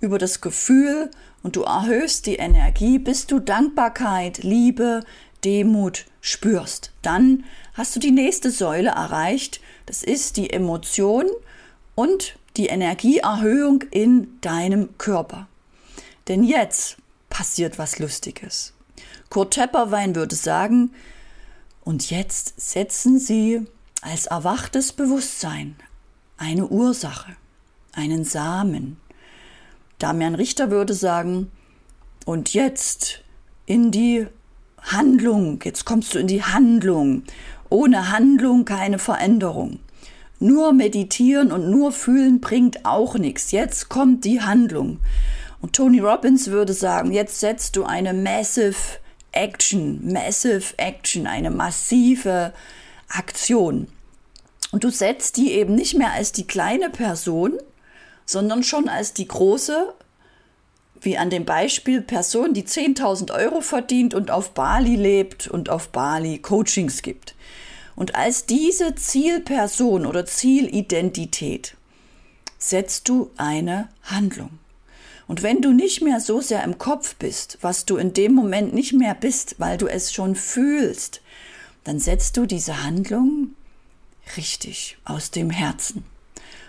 über 0.00 0.18
das 0.18 0.40
Gefühl 0.40 1.10
und 1.42 1.56
du 1.56 1.62
erhöhst 1.62 2.26
die 2.26 2.36
Energie, 2.36 2.98
bis 2.98 3.26
du 3.26 3.38
Dankbarkeit, 3.38 4.42
Liebe, 4.42 5.04
Demut 5.44 6.06
spürst. 6.20 6.92
Dann 7.02 7.44
hast 7.74 7.94
du 7.94 8.00
die 8.00 8.10
nächste 8.10 8.50
Säule 8.50 8.90
erreicht. 8.90 9.60
Das 9.86 10.02
ist 10.02 10.36
die 10.36 10.50
Emotion 10.50 11.26
und 11.94 12.36
die 12.56 12.66
Energieerhöhung 12.66 13.82
in 13.90 14.40
deinem 14.40 14.96
Körper. 14.98 15.48
Denn 16.28 16.44
jetzt 16.44 16.96
passiert 17.28 17.78
was 17.78 17.98
Lustiges. 17.98 18.72
Kurt 19.28 19.54
Tepperwein 19.54 20.14
würde 20.14 20.36
sagen, 20.36 20.92
und 21.82 22.10
jetzt 22.10 22.54
setzen 22.60 23.18
Sie 23.18 23.66
als 24.00 24.26
erwachtes 24.26 24.92
Bewusstsein 24.92 25.76
eine 26.36 26.66
Ursache, 26.66 27.36
einen 27.92 28.24
Samen. 28.24 28.98
Damian 29.98 30.34
Richter 30.34 30.70
würde 30.70 30.94
sagen, 30.94 31.50
und 32.24 32.54
jetzt 32.54 33.22
in 33.66 33.90
die 33.90 34.26
Handlung, 34.80 35.60
jetzt 35.64 35.84
kommst 35.84 36.14
du 36.14 36.18
in 36.18 36.26
die 36.26 36.42
Handlung. 36.42 37.24
Ohne 37.70 38.10
Handlung 38.10 38.64
keine 38.64 38.98
Veränderung. 38.98 39.80
Nur 40.40 40.72
meditieren 40.72 41.52
und 41.52 41.70
nur 41.70 41.92
fühlen 41.92 42.40
bringt 42.40 42.84
auch 42.84 43.16
nichts. 43.16 43.52
Jetzt 43.52 43.88
kommt 43.88 44.24
die 44.24 44.40
Handlung. 44.40 44.98
Und 45.60 45.74
Tony 45.74 46.00
Robbins 46.00 46.48
würde 46.48 46.74
sagen, 46.74 47.12
jetzt 47.12 47.40
setzt 47.40 47.76
du 47.76 47.84
eine 47.84 48.12
massive 48.12 48.76
Action, 49.32 50.12
massive 50.12 50.74
Action, 50.76 51.26
eine 51.26 51.50
massive 51.50 52.52
Aktion. 53.08 53.88
Und 54.72 54.84
du 54.84 54.90
setzt 54.90 55.36
die 55.36 55.52
eben 55.52 55.74
nicht 55.74 55.94
mehr 55.94 56.12
als 56.12 56.32
die 56.32 56.46
kleine 56.46 56.90
Person, 56.90 57.58
sondern 58.26 58.62
schon 58.62 58.88
als 58.88 59.14
die 59.14 59.28
große, 59.28 59.94
wie 61.00 61.16
an 61.16 61.30
dem 61.30 61.44
Beispiel 61.44 62.00
Person, 62.00 62.54
die 62.54 62.64
10.000 62.64 63.32
Euro 63.32 63.60
verdient 63.60 64.14
und 64.14 64.30
auf 64.30 64.50
Bali 64.50 64.96
lebt 64.96 65.46
und 65.48 65.70
auf 65.70 65.90
Bali 65.90 66.38
Coachings 66.38 67.02
gibt. 67.02 67.34
Und 67.96 68.14
als 68.14 68.46
diese 68.46 68.94
Zielperson 68.94 70.06
oder 70.06 70.26
Zielidentität 70.26 71.76
setzt 72.58 73.08
du 73.08 73.30
eine 73.36 73.88
Handlung. 74.02 74.58
Und 75.26 75.42
wenn 75.42 75.62
du 75.62 75.72
nicht 75.72 76.02
mehr 76.02 76.20
so 76.20 76.40
sehr 76.40 76.62
im 76.64 76.78
Kopf 76.78 77.14
bist, 77.16 77.58
was 77.62 77.86
du 77.86 77.96
in 77.96 78.12
dem 78.12 78.34
Moment 78.34 78.74
nicht 78.74 78.92
mehr 78.92 79.14
bist, 79.14 79.56
weil 79.58 79.78
du 79.78 79.86
es 79.86 80.12
schon 80.12 80.34
fühlst, 80.34 81.22
dann 81.84 81.98
setzt 81.98 82.36
du 82.36 82.46
diese 82.46 82.82
Handlung 82.82 83.54
richtig 84.36 84.98
aus 85.04 85.30
dem 85.30 85.50
Herzen. 85.50 86.04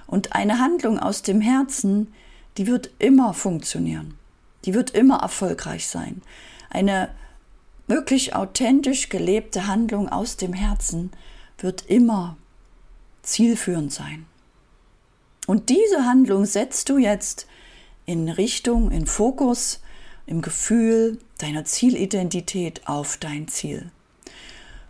Und 0.08 0.34
eine 0.34 0.60
Handlung 0.60 1.00
aus 1.00 1.22
dem 1.22 1.42
Herzen, 1.42 2.14
die 2.58 2.68
wird 2.68 2.92
immer 3.00 3.34
funktionieren. 3.34 4.16
Die 4.66 4.74
wird 4.74 4.92
immer 4.92 5.20
erfolgreich 5.22 5.88
sein. 5.88 6.22
Eine 6.70 7.10
wirklich 7.88 8.36
authentisch 8.36 9.10
gelebte 9.10 9.68
Handlung 9.68 10.10
aus 10.10 10.38
dem 10.38 10.54
Herzen 10.54 11.12
wird 11.58 11.86
immer 11.88 12.38
zielführend 13.22 13.92
sein. 13.92 14.26
Und 15.48 15.70
diese 15.70 16.06
Handlung 16.06 16.46
setzt 16.46 16.90
du 16.90 16.98
jetzt 16.98 17.48
in 18.06 18.30
Richtung, 18.30 18.92
in 18.92 19.06
Fokus, 19.06 19.82
im 20.26 20.42
Gefühl 20.42 21.20
deiner 21.38 21.66
Zielidentität 21.66 22.88
auf 22.88 23.18
dein 23.18 23.48
Ziel. 23.48 23.92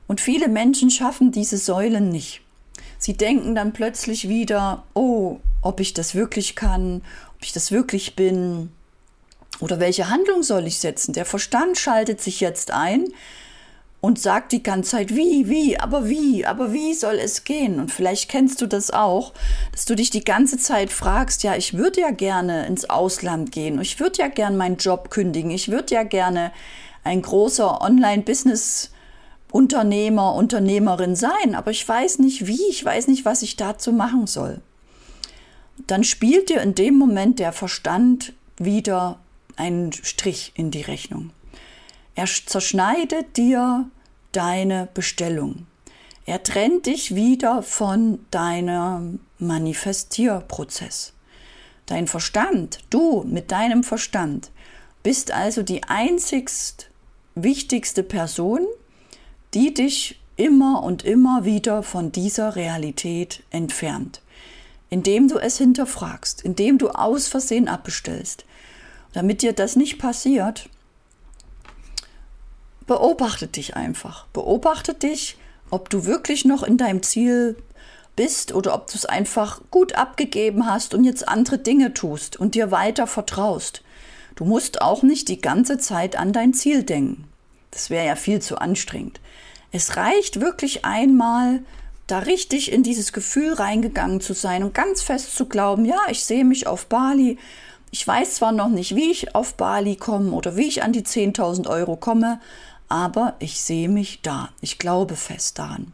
Und 0.07 0.21
viele 0.21 0.47
Menschen 0.47 0.89
schaffen 0.89 1.31
diese 1.31 1.57
Säulen 1.57 2.09
nicht. 2.09 2.41
Sie 2.97 3.17
denken 3.17 3.55
dann 3.55 3.73
plötzlich 3.73 4.29
wieder, 4.29 4.85
oh, 4.93 5.39
ob 5.61 5.79
ich 5.79 5.93
das 5.93 6.15
wirklich 6.15 6.55
kann, 6.55 7.01
ob 7.35 7.43
ich 7.43 7.51
das 7.51 7.71
wirklich 7.71 8.15
bin 8.15 8.71
oder 9.59 9.79
welche 9.79 10.09
Handlung 10.09 10.43
soll 10.43 10.67
ich 10.67 10.79
setzen. 10.79 11.13
Der 11.13 11.25
Verstand 11.25 11.77
schaltet 11.77 12.21
sich 12.21 12.39
jetzt 12.39 12.71
ein, 12.71 13.07
und 14.05 14.19
sagt 14.19 14.51
die 14.51 14.61
ganze 14.61 14.91
Zeit, 14.91 15.15
wie, 15.15 15.49
wie, 15.49 15.79
aber 15.79 16.07
wie, 16.07 16.45
aber 16.45 16.71
wie 16.71 16.93
soll 16.93 17.15
es 17.15 17.43
gehen? 17.43 17.79
Und 17.79 17.91
vielleicht 17.91 18.29
kennst 18.29 18.61
du 18.61 18.67
das 18.67 18.91
auch, 18.91 19.33
dass 19.71 19.85
du 19.85 19.95
dich 19.95 20.11
die 20.11 20.23
ganze 20.23 20.59
Zeit 20.59 20.91
fragst, 20.91 21.41
ja, 21.41 21.55
ich 21.55 21.75
würde 21.75 22.01
ja 22.01 22.11
gerne 22.11 22.67
ins 22.67 22.87
Ausland 22.87 23.51
gehen, 23.51 23.81
ich 23.81 23.99
würde 23.99 24.19
ja 24.19 24.27
gerne 24.27 24.55
meinen 24.57 24.77
Job 24.77 25.09
kündigen, 25.09 25.49
ich 25.49 25.71
würde 25.71 25.95
ja 25.95 26.03
gerne 26.03 26.51
ein 27.03 27.23
großer 27.23 27.81
Online-Business 27.81 28.91
Unternehmer, 29.51 30.35
Unternehmerin 30.35 31.15
sein, 31.15 31.55
aber 31.55 31.71
ich 31.71 31.87
weiß 31.87 32.19
nicht 32.19 32.45
wie, 32.45 32.61
ich 32.69 32.85
weiß 32.85 33.07
nicht, 33.07 33.25
was 33.25 33.41
ich 33.41 33.55
dazu 33.55 33.91
machen 33.91 34.27
soll. 34.27 34.61
Dann 35.87 36.03
spielt 36.03 36.49
dir 36.49 36.61
in 36.61 36.75
dem 36.75 36.95
Moment 36.95 37.39
der 37.39 37.53
Verstand 37.53 38.33
wieder 38.59 39.17
einen 39.57 39.93
Strich 39.93 40.51
in 40.55 40.71
die 40.71 40.81
Rechnung. 40.81 41.31
Er 42.15 42.25
zerschneidet 42.25 43.37
dir 43.37 43.89
deine 44.31 44.87
Bestellung. 44.93 45.67
Er 46.25 46.43
trennt 46.43 46.87
dich 46.87 47.13
wieder 47.13 47.61
von 47.61 48.25
deinem 48.31 49.19
Manifestierprozess. 49.37 51.13
Dein 51.85 52.07
Verstand, 52.07 52.79
du 52.89 53.23
mit 53.23 53.51
deinem 53.51 53.83
Verstand, 53.83 54.49
bist 55.03 55.31
also 55.31 55.61
die 55.61 55.83
einzigst 55.83 56.89
wichtigste 57.35 58.01
Person, 58.01 58.65
die 59.53 59.73
dich 59.73 60.19
immer 60.35 60.83
und 60.83 61.03
immer 61.03 61.45
wieder 61.45 61.83
von 61.83 62.11
dieser 62.11 62.55
Realität 62.55 63.43
entfernt. 63.51 64.21
Indem 64.89 65.27
du 65.27 65.37
es 65.37 65.57
hinterfragst, 65.57 66.41
indem 66.41 66.77
du 66.77 66.89
aus 66.89 67.27
Versehen 67.27 67.67
abbestellst. 67.67 68.45
Damit 69.15 69.41
dir 69.43 69.53
das 69.53 69.77
nicht 69.77 69.97
passiert, 69.97 70.67
beobachte 72.85 73.47
dich 73.47 73.77
einfach. 73.77 74.27
Beobachte 74.33 74.93
dich, 74.93 75.37
ob 75.69 75.89
du 75.89 76.03
wirklich 76.03 76.43
noch 76.43 76.63
in 76.63 76.75
deinem 76.75 77.01
Ziel 77.01 77.55
bist 78.17 78.53
oder 78.53 78.75
ob 78.75 78.87
du 78.87 78.95
es 78.95 79.05
einfach 79.05 79.61
gut 79.71 79.95
abgegeben 79.95 80.65
hast 80.65 80.93
und 80.93 81.05
jetzt 81.05 81.29
andere 81.29 81.57
Dinge 81.57 81.93
tust 81.93 82.35
und 82.35 82.55
dir 82.55 82.71
weiter 82.71 83.07
vertraust. 83.07 83.83
Du 84.35 84.43
musst 84.43 84.81
auch 84.81 85.01
nicht 85.01 85.29
die 85.29 85.39
ganze 85.39 85.77
Zeit 85.77 86.17
an 86.17 86.33
dein 86.33 86.53
Ziel 86.53 86.83
denken. 86.83 87.23
Das 87.71 87.89
wäre 87.89 88.05
ja 88.05 88.17
viel 88.17 88.41
zu 88.41 88.57
anstrengend. 88.57 89.21
Es 89.71 89.95
reicht 89.95 90.41
wirklich 90.41 90.83
einmal, 90.83 91.63
da 92.07 92.19
richtig 92.19 92.69
in 92.69 92.83
dieses 92.83 93.13
Gefühl 93.13 93.53
reingegangen 93.53 94.19
zu 94.19 94.33
sein 94.33 94.61
und 94.61 94.73
ganz 94.73 95.01
fest 95.01 95.37
zu 95.37 95.45
glauben, 95.45 95.85
ja, 95.85 96.01
ich 96.09 96.25
sehe 96.25 96.43
mich 96.43 96.67
auf 96.67 96.87
Bali. 96.87 97.37
Ich 97.97 98.05
weiß 98.05 98.35
zwar 98.35 98.51
noch 98.51 98.67
nicht, 98.67 98.93
wie 98.93 99.09
ich 99.09 99.35
auf 99.35 99.53
Bali 99.53 99.95
komme 99.95 100.33
oder 100.33 100.57
wie 100.57 100.67
ich 100.67 100.83
an 100.83 100.91
die 100.91 101.03
10.000 101.03 101.69
Euro 101.69 101.95
komme, 101.95 102.41
aber 102.89 103.35
ich 103.39 103.61
sehe 103.61 103.87
mich 103.87 104.19
da. 104.21 104.49
Ich 104.59 104.79
glaube 104.79 105.15
fest 105.15 105.59
daran. 105.59 105.93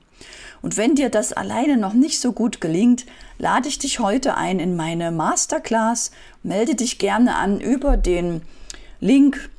Und 0.64 0.78
wenn 0.78 0.96
dir 0.96 1.10
das 1.10 1.32
alleine 1.32 1.78
noch 1.78 1.94
nicht 1.94 2.20
so 2.20 2.32
gut 2.32 2.60
gelingt, 2.60 3.06
lade 3.38 3.68
ich 3.70 3.78
dich 3.78 4.00
heute 4.00 4.36
ein 4.36 4.60
in 4.60 4.76
meine 4.76 5.12
Masterclass. 5.12 6.10
Melde 6.42 6.74
dich 6.74 6.98
gerne 6.98 7.36
an 7.36 7.62
über 7.62 7.98
den 7.98 8.42
Link 9.00 9.52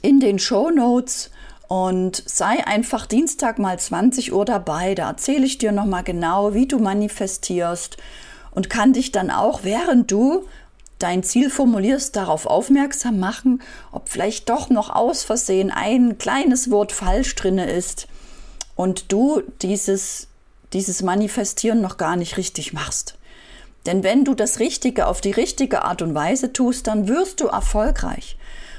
in 0.00 0.18
den 0.18 0.38
Show 0.38 0.70
Notes 0.70 1.30
und 1.68 2.22
sei 2.24 2.66
einfach 2.66 3.04
Dienstag 3.04 3.58
mal 3.58 3.78
20 3.78 4.32
Uhr 4.32 4.46
dabei. 4.46 4.94
Da 4.94 5.08
erzähle 5.10 5.44
ich 5.44 5.58
dir 5.58 5.72
nochmal 5.72 6.04
genau, 6.04 6.54
wie 6.54 6.66
du 6.66 6.78
manifestierst 6.78 7.98
und 8.50 8.70
kann 8.70 8.94
dich 8.94 9.12
dann 9.12 9.30
auch, 9.30 9.60
während 9.62 10.10
du 10.10 10.46
dein 11.02 11.22
Ziel 11.22 11.50
formulierst, 11.50 12.14
darauf 12.14 12.46
aufmerksam 12.46 13.18
machen, 13.18 13.62
ob 13.92 14.08
vielleicht 14.08 14.48
doch 14.48 14.70
noch 14.70 14.90
aus 14.90 15.22
Versehen 15.24 15.70
ein 15.70 16.18
kleines 16.18 16.70
Wort 16.70 16.92
falsch 16.92 17.34
drinne 17.34 17.70
ist 17.70 18.06
und 18.76 19.12
du 19.12 19.42
dieses, 19.62 20.28
dieses 20.72 21.02
Manifestieren 21.02 21.80
noch 21.80 21.96
gar 21.96 22.16
nicht 22.16 22.36
richtig 22.36 22.72
machst. 22.72 23.16
Denn 23.86 24.02
wenn 24.02 24.24
du 24.24 24.34
das 24.34 24.58
Richtige 24.58 25.06
auf 25.06 25.20
die 25.20 25.30
richtige 25.30 25.82
Art 25.82 26.02
und 26.02 26.14
Weise 26.14 26.52
tust, 26.52 26.86
dann 26.86 27.08
wirst 27.08 27.40
du 27.40 27.46
erfolgreich. 27.46 28.36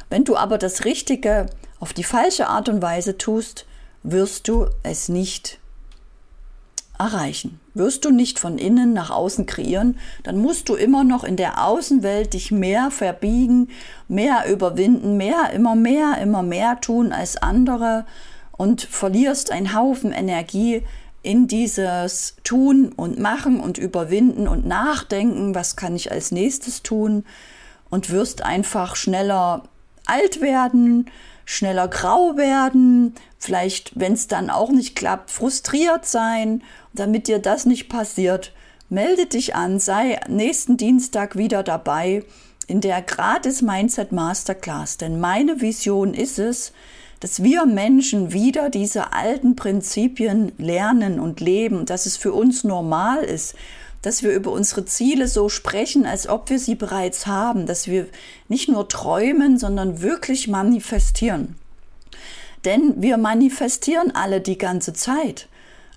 Wenn 0.09 0.25
du 0.25 0.35
aber 0.35 0.57
das 0.57 0.85
Richtige 0.85 1.45
auf 1.79 1.93
die 1.93 2.03
falsche 2.03 2.47
Art 2.47 2.67
und 2.67 2.81
Weise 2.81 3.17
tust, 3.17 3.65
wirst 4.03 4.49
du 4.49 4.67
es 4.83 5.07
nicht 5.07 5.59
erreichen. 6.99 7.60
Wirst 7.73 8.03
du 8.03 8.11
nicht 8.11 8.37
von 8.37 8.57
innen 8.57 8.93
nach 8.93 9.11
außen 9.11 9.45
kreieren, 9.45 9.97
dann 10.23 10.37
musst 10.37 10.67
du 10.67 10.75
immer 10.75 11.03
noch 11.03 11.23
in 11.23 11.37
der 11.37 11.65
Außenwelt 11.65 12.33
dich 12.33 12.51
mehr 12.51 12.91
verbiegen, 12.91 13.69
mehr 14.07 14.45
überwinden, 14.51 15.15
mehr, 15.15 15.51
immer 15.53 15.75
mehr, 15.75 16.17
immer 16.21 16.43
mehr 16.43 16.81
tun 16.81 17.13
als 17.13 17.37
andere 17.37 18.05
und 18.51 18.81
verlierst 18.81 19.51
einen 19.51 19.73
Haufen 19.73 20.11
Energie 20.11 20.83
in 21.23 21.47
dieses 21.47 22.35
Tun 22.43 22.91
und 22.91 23.19
Machen 23.19 23.59
und 23.59 23.77
Überwinden 23.77 24.47
und 24.47 24.65
Nachdenken, 24.65 25.55
was 25.55 25.75
kann 25.75 25.95
ich 25.95 26.11
als 26.11 26.31
nächstes 26.31 26.83
tun 26.83 27.23
und 27.89 28.09
wirst 28.09 28.43
einfach 28.43 28.95
schneller 28.95 29.63
alt 30.05 30.41
werden, 30.41 31.09
schneller 31.45 31.87
grau 31.87 32.37
werden, 32.37 33.15
vielleicht, 33.37 33.99
wenn 33.99 34.13
es 34.13 34.27
dann 34.27 34.49
auch 34.49 34.71
nicht 34.71 34.95
klappt, 34.95 35.31
frustriert 35.31 36.05
sein. 36.05 36.63
Damit 36.93 37.27
dir 37.27 37.39
das 37.39 37.65
nicht 37.65 37.89
passiert, 37.89 38.53
melde 38.89 39.25
dich 39.25 39.55
an, 39.55 39.79
sei 39.79 40.19
nächsten 40.27 40.77
Dienstag 40.77 41.37
wieder 41.37 41.63
dabei 41.63 42.23
in 42.67 42.81
der 42.81 43.01
Gratis 43.01 43.61
Mindset 43.61 44.11
Masterclass. 44.11 44.97
Denn 44.97 45.19
meine 45.19 45.61
Vision 45.61 46.13
ist 46.13 46.39
es, 46.39 46.73
dass 47.19 47.43
wir 47.43 47.65
Menschen 47.65 48.33
wieder 48.33 48.69
diese 48.69 49.13
alten 49.13 49.55
Prinzipien 49.55 50.51
lernen 50.57 51.19
und 51.19 51.39
leben, 51.39 51.85
dass 51.85 52.05
es 52.05 52.17
für 52.17 52.33
uns 52.33 52.63
normal 52.63 53.23
ist, 53.23 53.55
dass 54.01 54.23
wir 54.23 54.31
über 54.31 54.51
unsere 54.51 54.85
Ziele 54.85 55.27
so 55.27 55.49
sprechen, 55.49 56.05
als 56.05 56.27
ob 56.27 56.49
wir 56.49 56.59
sie 56.59 56.75
bereits 56.75 57.27
haben, 57.27 57.65
dass 57.65 57.87
wir 57.87 58.07
nicht 58.47 58.69
nur 58.69 58.87
träumen, 58.87 59.57
sondern 59.57 60.01
wirklich 60.01 60.47
manifestieren. 60.47 61.55
Denn 62.65 63.01
wir 63.01 63.17
manifestieren 63.17 64.13
alle 64.15 64.41
die 64.41 64.57
ganze 64.57 64.93
Zeit. 64.93 65.47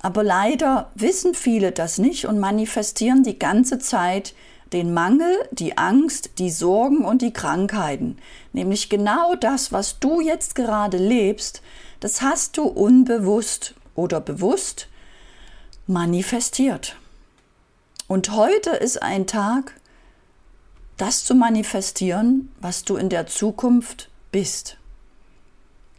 Aber 0.01 0.23
leider 0.23 0.91
wissen 0.95 1.35
viele 1.35 1.73
das 1.73 1.99
nicht 1.99 2.27
und 2.27 2.39
manifestieren 2.39 3.23
die 3.23 3.39
ganze 3.39 3.79
Zeit 3.79 4.35
den 4.73 4.93
Mangel, 4.93 5.33
die 5.51 5.79
Angst, 5.79 6.33
die 6.39 6.51
Sorgen 6.51 7.05
und 7.05 7.23
die 7.23 7.33
Krankheiten. 7.33 8.19
Nämlich 8.53 8.89
genau 8.89 9.35
das, 9.35 9.73
was 9.73 10.01
du 10.01 10.21
jetzt 10.21 10.55
gerade 10.55 10.99
lebst, 10.99 11.63
das 12.01 12.23
hast 12.23 12.57
du 12.57 12.65
unbewusst 12.65 13.75
oder 13.95 14.21
bewusst 14.21 14.89
manifestiert. 15.87 16.97
Und 18.15 18.31
heute 18.31 18.71
ist 18.71 19.03
ein 19.03 19.27
Tag, 19.27 19.75
das 20.97 21.25
zu 21.25 21.35
manifestieren, 21.35 22.55
was 22.61 22.85
du 22.85 22.95
in 22.95 23.09
der 23.09 23.27
Zukunft 23.27 24.09
bist. 24.31 24.77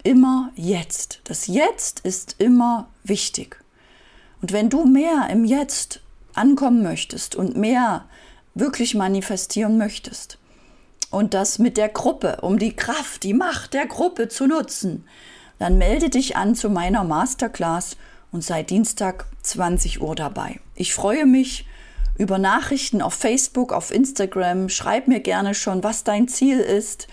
Immer 0.02 0.50
jetzt. 0.56 1.20
Das 1.26 1.48
Jetzt 1.48 2.00
ist 2.06 2.38
immer 2.38 2.88
wichtig. 3.04 3.62
Und 4.42 4.54
wenn 4.54 4.70
du 4.70 4.86
mehr 4.86 5.28
im 5.30 5.44
Jetzt 5.44 6.00
ankommen 6.34 6.84
möchtest 6.84 7.36
und 7.36 7.58
mehr 7.58 8.06
wirklich 8.54 8.96
manifestieren 8.96 9.78
möchtest 9.78 10.38
und 11.10 11.34
das 11.34 11.60
mit 11.60 11.76
der 11.76 11.90
Gruppe, 11.90 12.38
um 12.44 12.58
die 12.58 12.78
Kraft, 12.78 13.24
die 13.24 13.34
Macht 13.34 13.74
der 13.74 13.88
Gruppe 13.88 14.30
zu 14.30 14.48
nutzen, 14.48 15.06
dann 15.60 15.78
melde 15.78 16.10
dich 16.10 16.38
an 16.38 16.56
zu 16.56 16.70
meiner 16.70 17.04
Masterclass 17.04 17.98
und 18.32 18.42
sei 18.42 18.64
Dienstag 18.64 19.26
20 19.42 20.02
Uhr 20.02 20.16
dabei. 20.16 20.62
Ich 20.76 20.94
freue 20.94 21.26
mich 21.26 21.66
über 22.18 22.38
Nachrichten 22.38 23.02
auf 23.02 23.14
Facebook, 23.14 23.74
auf 23.74 23.92
Instagram. 23.92 24.70
Schreib 24.70 25.08
mir 25.08 25.20
gerne 25.20 25.54
schon, 25.54 25.84
was 25.84 26.04
dein 26.04 26.28
Ziel 26.28 26.60
ist. 26.60 27.08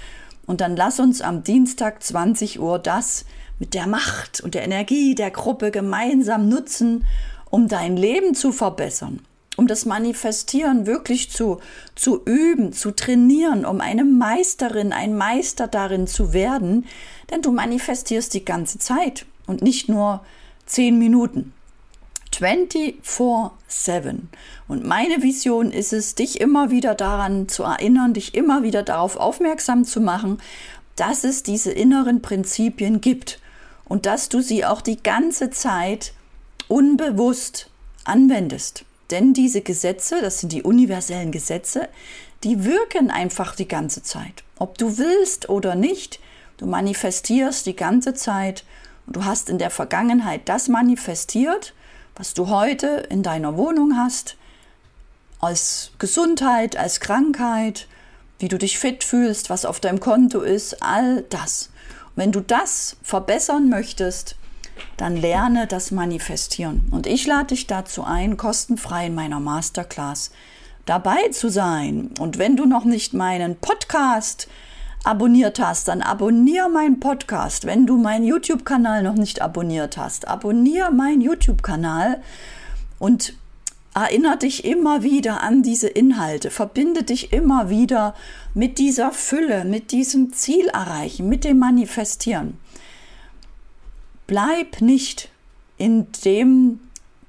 Und 0.46 0.60
dann 0.60 0.76
lass 0.76 1.00
uns 1.00 1.22
am 1.22 1.44
Dienstag 1.44 2.02
20 2.02 2.60
Uhr 2.60 2.78
das 2.78 3.24
mit 3.58 3.74
der 3.74 3.86
Macht 3.86 4.40
und 4.40 4.54
der 4.54 4.64
Energie 4.64 5.14
der 5.14 5.30
Gruppe 5.30 5.70
gemeinsam 5.70 6.48
nutzen, 6.48 7.06
um 7.48 7.68
dein 7.68 7.96
Leben 7.96 8.34
zu 8.34 8.50
verbessern, 8.50 9.20
um 9.56 9.66
das 9.66 9.84
Manifestieren 9.84 10.86
wirklich 10.86 11.30
zu, 11.30 11.60
zu 11.94 12.22
üben, 12.24 12.72
zu 12.72 12.90
trainieren, 12.90 13.64
um 13.64 13.80
eine 13.80 14.04
Meisterin, 14.04 14.92
ein 14.92 15.16
Meister 15.16 15.68
darin 15.68 16.06
zu 16.06 16.32
werden. 16.32 16.86
Denn 17.30 17.42
du 17.42 17.52
manifestierst 17.52 18.34
die 18.34 18.44
ganze 18.44 18.78
Zeit 18.78 19.26
und 19.46 19.62
nicht 19.62 19.88
nur 19.88 20.24
zehn 20.66 20.98
Minuten. 20.98 21.52
24-7. 22.34 24.20
Und 24.68 24.84
meine 24.84 25.22
Vision 25.22 25.70
ist 25.70 25.92
es, 25.92 26.14
dich 26.14 26.40
immer 26.40 26.70
wieder 26.70 26.94
daran 26.94 27.48
zu 27.48 27.62
erinnern, 27.62 28.14
dich 28.14 28.34
immer 28.34 28.62
wieder 28.62 28.82
darauf 28.82 29.16
aufmerksam 29.16 29.84
zu 29.84 30.00
machen, 30.00 30.40
dass 30.96 31.24
es 31.24 31.42
diese 31.42 31.72
inneren 31.72 32.22
Prinzipien 32.22 33.00
gibt 33.00 33.40
und 33.84 34.06
dass 34.06 34.28
du 34.28 34.40
sie 34.40 34.64
auch 34.64 34.80
die 34.80 35.02
ganze 35.02 35.50
Zeit 35.50 36.12
unbewusst 36.68 37.68
anwendest. 38.04 38.84
Denn 39.10 39.34
diese 39.34 39.60
Gesetze, 39.60 40.20
das 40.22 40.40
sind 40.40 40.52
die 40.52 40.62
universellen 40.62 41.32
Gesetze, 41.32 41.88
die 42.44 42.64
wirken 42.64 43.10
einfach 43.10 43.54
die 43.54 43.68
ganze 43.68 44.02
Zeit. 44.02 44.42
Ob 44.58 44.78
du 44.78 44.98
willst 44.98 45.48
oder 45.48 45.74
nicht, 45.74 46.18
du 46.56 46.66
manifestierst 46.66 47.66
die 47.66 47.76
ganze 47.76 48.14
Zeit 48.14 48.64
und 49.06 49.16
du 49.16 49.24
hast 49.24 49.50
in 49.50 49.58
der 49.58 49.70
Vergangenheit 49.70 50.48
das 50.48 50.68
manifestiert, 50.68 51.74
was 52.22 52.34
du 52.34 52.50
heute 52.50 53.08
in 53.10 53.24
deiner 53.24 53.56
Wohnung 53.56 53.96
hast, 53.96 54.36
als 55.40 55.90
Gesundheit, 55.98 56.76
als 56.76 57.00
Krankheit, 57.00 57.88
wie 58.38 58.46
du 58.46 58.58
dich 58.58 58.78
fit 58.78 59.02
fühlst, 59.02 59.50
was 59.50 59.64
auf 59.64 59.80
deinem 59.80 59.98
Konto 59.98 60.40
ist, 60.40 60.84
all 60.84 61.22
das. 61.30 61.70
Und 62.14 62.22
wenn 62.22 62.30
du 62.30 62.40
das 62.40 62.94
verbessern 63.02 63.68
möchtest, 63.68 64.36
dann 64.96 65.16
lerne 65.16 65.66
das 65.66 65.90
Manifestieren. 65.90 66.86
Und 66.92 67.08
ich 67.08 67.26
lade 67.26 67.48
dich 67.48 67.66
dazu 67.66 68.04
ein, 68.04 68.36
kostenfrei 68.36 69.06
in 69.06 69.16
meiner 69.16 69.40
Masterclass 69.40 70.30
dabei 70.86 71.30
zu 71.32 71.48
sein. 71.48 72.10
Und 72.20 72.38
wenn 72.38 72.54
du 72.56 72.66
noch 72.66 72.84
nicht 72.84 73.14
meinen 73.14 73.56
Podcast 73.56 74.46
abonniert 75.04 75.58
hast, 75.58 75.88
dann 75.88 76.02
abonniere 76.02 76.68
meinen 76.68 77.00
Podcast. 77.00 77.66
Wenn 77.66 77.86
du 77.86 77.96
meinen 77.96 78.24
YouTube-Kanal 78.24 79.02
noch 79.02 79.14
nicht 79.14 79.42
abonniert 79.42 79.96
hast, 79.96 80.28
abonniere 80.28 80.92
meinen 80.92 81.20
YouTube-Kanal 81.20 82.22
und 82.98 83.34
erinnere 83.94 84.38
dich 84.38 84.64
immer 84.64 85.02
wieder 85.02 85.42
an 85.42 85.62
diese 85.62 85.88
Inhalte, 85.88 86.50
verbinde 86.50 87.02
dich 87.02 87.32
immer 87.32 87.68
wieder 87.68 88.14
mit 88.54 88.78
dieser 88.78 89.12
Fülle, 89.12 89.64
mit 89.64 89.92
diesem 89.92 90.32
Ziel 90.32 90.68
erreichen, 90.68 91.28
mit 91.28 91.44
dem 91.44 91.58
Manifestieren. 91.58 92.58
Bleib 94.26 94.80
nicht 94.80 95.28
in 95.76 96.06
dem 96.24 96.80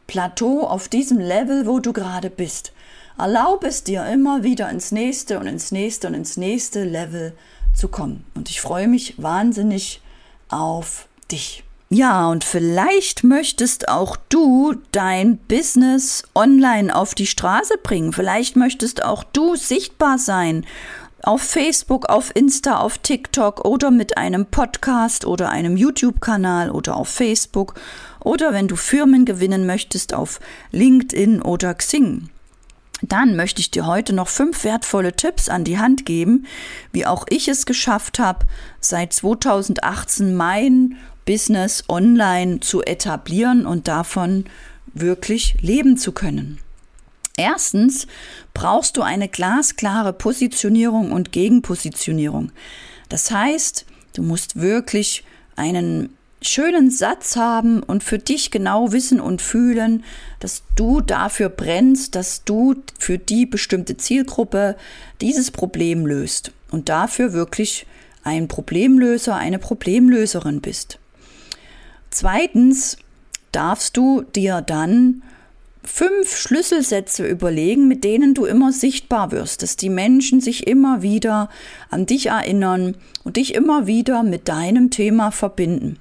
Plateau, 0.07 0.61
auf 0.61 0.87
diesem 0.87 1.19
Level, 1.19 1.65
wo 1.65 1.79
du 1.79 1.91
gerade 1.91 2.29
bist. 2.29 2.71
Erlaube 3.17 3.67
es 3.67 3.83
dir 3.83 4.05
immer 4.05 4.43
wieder 4.43 4.69
ins 4.69 4.91
nächste 4.91 5.39
und 5.39 5.47
ins 5.47 5.71
nächste 5.71 6.07
und 6.07 6.13
ins 6.13 6.37
nächste 6.37 6.83
Level 6.83 7.33
zu 7.73 7.87
kommen. 7.87 8.25
Und 8.35 8.49
ich 8.49 8.61
freue 8.61 8.87
mich 8.87 9.15
wahnsinnig 9.17 10.01
auf 10.49 11.07
dich. 11.31 11.63
Ja, 11.89 12.27
und 12.27 12.43
vielleicht 12.43 13.23
möchtest 13.23 13.87
auch 13.87 14.17
du 14.29 14.75
dein 14.91 15.37
Business 15.37 16.23
online 16.33 16.95
auf 16.95 17.13
die 17.13 17.27
Straße 17.27 17.75
bringen. 17.83 18.13
Vielleicht 18.13 18.55
möchtest 18.55 19.05
auch 19.05 19.23
du 19.23 19.55
sichtbar 19.55 20.17
sein 20.17 20.65
auf 21.21 21.41
Facebook, 21.41 22.09
auf 22.09 22.35
Insta, 22.35 22.79
auf 22.79 22.97
TikTok 22.97 23.63
oder 23.63 23.91
mit 23.91 24.17
einem 24.17 24.45
Podcast 24.45 25.25
oder 25.25 25.49
einem 25.49 25.77
YouTube-Kanal 25.77 26.69
oder 26.69 26.97
auf 26.97 27.09
Facebook 27.09 27.75
oder 28.19 28.53
wenn 28.53 28.67
du 28.67 28.75
Firmen 28.75 29.23
gewinnen 29.23 29.65
möchtest 29.65 30.13
auf 30.13 30.39
LinkedIn 30.71 31.41
oder 31.41 31.75
Xing 31.75 32.29
dann 33.11 33.35
möchte 33.35 33.59
ich 33.59 33.71
dir 33.71 33.85
heute 33.85 34.13
noch 34.13 34.29
fünf 34.29 34.63
wertvolle 34.63 35.13
Tipps 35.13 35.49
an 35.49 35.63
die 35.63 35.77
Hand 35.77 36.05
geben, 36.05 36.45
wie 36.91 37.05
auch 37.05 37.25
ich 37.29 37.47
es 37.47 37.65
geschafft 37.65 38.19
habe, 38.19 38.45
seit 38.79 39.13
2018 39.13 40.35
mein 40.35 40.95
Business 41.25 41.83
online 41.89 42.59
zu 42.59 42.81
etablieren 42.81 43.65
und 43.65 43.87
davon 43.87 44.45
wirklich 44.93 45.55
leben 45.61 45.97
zu 45.97 46.11
können. 46.11 46.59
Erstens 47.35 48.07
brauchst 48.53 48.95
du 48.97 49.01
eine 49.01 49.27
glasklare 49.27 50.13
Positionierung 50.13 51.11
und 51.11 51.31
Gegenpositionierung. 51.31 52.51
Das 53.09 53.31
heißt, 53.31 53.85
du 54.15 54.21
musst 54.21 54.59
wirklich 54.59 55.23
einen 55.55 56.15
schönen 56.43 56.91
Satz 56.91 57.35
haben 57.35 57.81
und 57.81 58.03
für 58.03 58.19
dich 58.19 58.51
genau 58.51 58.91
wissen 58.91 59.19
und 59.19 59.41
fühlen, 59.41 60.03
dass 60.39 60.63
du 60.75 61.01
dafür 61.01 61.49
brennst, 61.49 62.15
dass 62.15 62.43
du 62.43 62.75
für 62.99 63.17
die 63.17 63.45
bestimmte 63.45 63.97
Zielgruppe 63.97 64.75
dieses 65.21 65.51
Problem 65.51 66.05
löst 66.05 66.51
und 66.71 66.89
dafür 66.89 67.33
wirklich 67.33 67.85
ein 68.23 68.47
Problemlöser, 68.47 69.35
eine 69.35 69.59
Problemlöserin 69.59 70.61
bist. 70.61 70.99
Zweitens 72.09 72.97
darfst 73.51 73.97
du 73.97 74.21
dir 74.21 74.61
dann 74.61 75.23
fünf 75.83 76.37
Schlüsselsätze 76.37 77.27
überlegen, 77.27 77.87
mit 77.87 78.03
denen 78.03 78.33
du 78.33 78.45
immer 78.45 78.71
sichtbar 78.71 79.31
wirst, 79.31 79.63
dass 79.63 79.75
die 79.75 79.89
Menschen 79.89 80.39
sich 80.39 80.67
immer 80.67 81.01
wieder 81.01 81.49
an 81.89 82.05
dich 82.05 82.27
erinnern 82.27 82.95
und 83.23 83.37
dich 83.37 83.53
immer 83.53 83.87
wieder 83.87 84.23
mit 84.23 84.47
deinem 84.47 84.89
Thema 84.89 85.31
verbinden. 85.31 85.99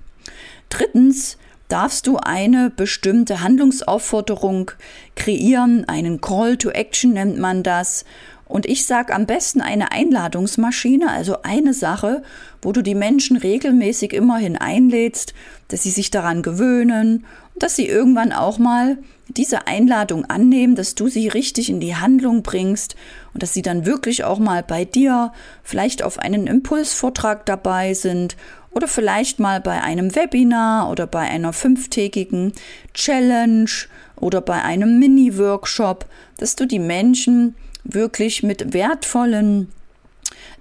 Drittens 0.73 1.37
darfst 1.69 2.07
du 2.07 2.17
eine 2.17 2.71
bestimmte 2.71 3.43
Handlungsaufforderung 3.43 4.71
kreieren, 5.17 5.87
einen 5.87 6.23
Call 6.23 6.57
to 6.57 6.71
Action 6.71 7.13
nennt 7.13 7.37
man 7.37 7.63
das. 7.63 8.07
Und 8.47 8.65
ich 8.65 8.87
sage 8.87 9.15
am 9.15 9.27
besten 9.27 9.61
eine 9.61 9.93
Einladungsmaschine, 9.93 11.11
also 11.11 11.43
eine 11.43 11.75
Sache, 11.75 12.23
wo 12.63 12.73
du 12.73 12.81
die 12.81 12.95
Menschen 12.95 13.37
regelmäßig 13.37 14.15
immerhin 14.15 14.57
einlädst, 14.57 15.35
dass 15.69 15.83
sie 15.83 15.91
sich 15.91 16.11
daran 16.11 16.43
gewöhnen 16.43 17.27
und 17.53 17.63
dass 17.63 17.77
sie 17.77 17.87
irgendwann 17.87 18.33
auch 18.33 18.57
mal 18.59 18.97
diese 19.29 19.67
Einladung 19.67 20.25
annehmen, 20.25 20.75
dass 20.75 20.95
du 20.95 21.09
sie 21.09 21.29
richtig 21.29 21.69
in 21.69 21.81
die 21.81 21.97
Handlung 21.97 22.43
bringst 22.43 22.97
und 23.35 23.43
dass 23.43 23.53
sie 23.53 23.63
dann 23.63 23.85
wirklich 23.85 24.25
auch 24.25 24.39
mal 24.39 24.63
bei 24.63 24.87
dir 24.87 25.33
vielleicht 25.63 26.03
auf 26.03 26.19
einen 26.19 26.47
Impulsvortrag 26.47 27.45
dabei 27.45 27.93
sind 27.93 28.37
oder 28.73 28.89
vielleicht 28.89 29.39
mal 29.39 29.61
bei 29.61 29.83
einem 29.83 30.15
Webinar 30.15 30.91
oder 30.91 31.07
bei 31.07 31.21
einer 31.21 31.53
fünftägigen 31.53 32.53
Challenge 32.95 33.71
oder 34.17 34.41
bei 34.41 34.63
einem 34.63 34.99
Mini-Workshop, 34.99 36.07
dass 36.39 36.57
du 36.57 36.67
die 36.67 36.79
Menschen 36.79 37.55
wirklich 37.85 38.43
mit 38.43 38.73
wertvollen 38.73 39.69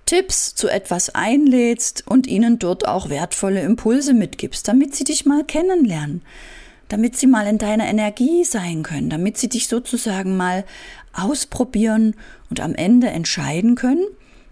Tipps 0.05 0.55
zu 0.55 0.67
etwas 0.67 1.13
einlädst 1.15 2.03
und 2.07 2.27
ihnen 2.27 2.59
dort 2.59 2.87
auch 2.87 3.09
wertvolle 3.09 3.61
Impulse 3.61 4.13
mitgibst, 4.13 4.67
damit 4.67 4.95
sie 4.95 5.03
dich 5.03 5.25
mal 5.25 5.43
kennenlernen, 5.43 6.21
damit 6.89 7.15
sie 7.15 7.27
mal 7.27 7.47
in 7.47 7.57
deiner 7.57 7.85
Energie 7.85 8.43
sein 8.43 8.83
können, 8.83 9.09
damit 9.09 9.37
sie 9.37 9.47
dich 9.47 9.67
sozusagen 9.67 10.35
mal 10.35 10.65
ausprobieren 11.13 12.15
und 12.49 12.59
am 12.59 12.75
Ende 12.75 13.07
entscheiden 13.07 13.75
können, 13.75 14.05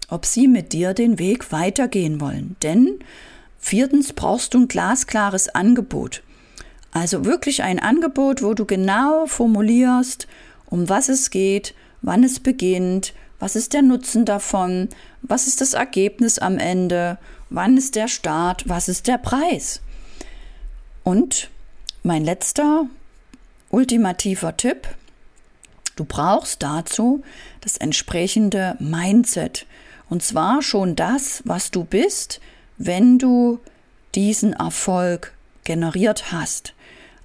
ob 0.08 0.24
sie 0.24 0.48
mit 0.48 0.72
dir 0.72 0.94
den 0.94 1.18
Weg 1.18 1.52
weitergehen 1.52 2.20
wollen. 2.20 2.56
Denn 2.62 3.00
viertens 3.60 4.12
brauchst 4.12 4.54
du 4.54 4.58
ein 4.58 4.68
glasklares 4.68 5.48
Angebot. 5.48 6.22
Also 6.92 7.24
wirklich 7.24 7.62
ein 7.62 7.78
Angebot, 7.78 8.42
wo 8.42 8.54
du 8.54 8.64
genau 8.64 9.26
formulierst, 9.26 10.26
um 10.66 10.88
was 10.88 11.08
es 11.08 11.30
geht, 11.30 11.74
wann 12.02 12.24
es 12.24 12.40
beginnt, 12.40 13.14
was 13.38 13.56
ist 13.56 13.72
der 13.72 13.82
Nutzen 13.82 14.24
davon, 14.24 14.88
was 15.22 15.46
ist 15.46 15.60
das 15.60 15.74
Ergebnis 15.74 16.38
am 16.38 16.58
Ende, 16.58 17.18
wann 17.48 17.76
ist 17.76 17.96
der 17.96 18.08
Start, 18.08 18.68
was 18.68 18.88
ist 18.88 19.06
der 19.06 19.18
Preis. 19.18 19.80
Und 21.04 21.50
mein 22.02 22.24
letzter 22.24 22.86
ultimativer 23.70 24.56
Tipp, 24.56 24.88
du 25.96 26.04
brauchst 26.04 26.62
dazu 26.62 27.22
das 27.60 27.76
entsprechende 27.76 28.76
Mindset. 28.78 29.66
Und 30.08 30.22
zwar 30.22 30.60
schon 30.62 30.96
das, 30.96 31.42
was 31.44 31.70
du 31.70 31.84
bist, 31.84 32.40
wenn 32.82 33.18
du 33.18 33.60
diesen 34.14 34.54
Erfolg 34.54 35.34
generiert 35.64 36.32
hast. 36.32 36.72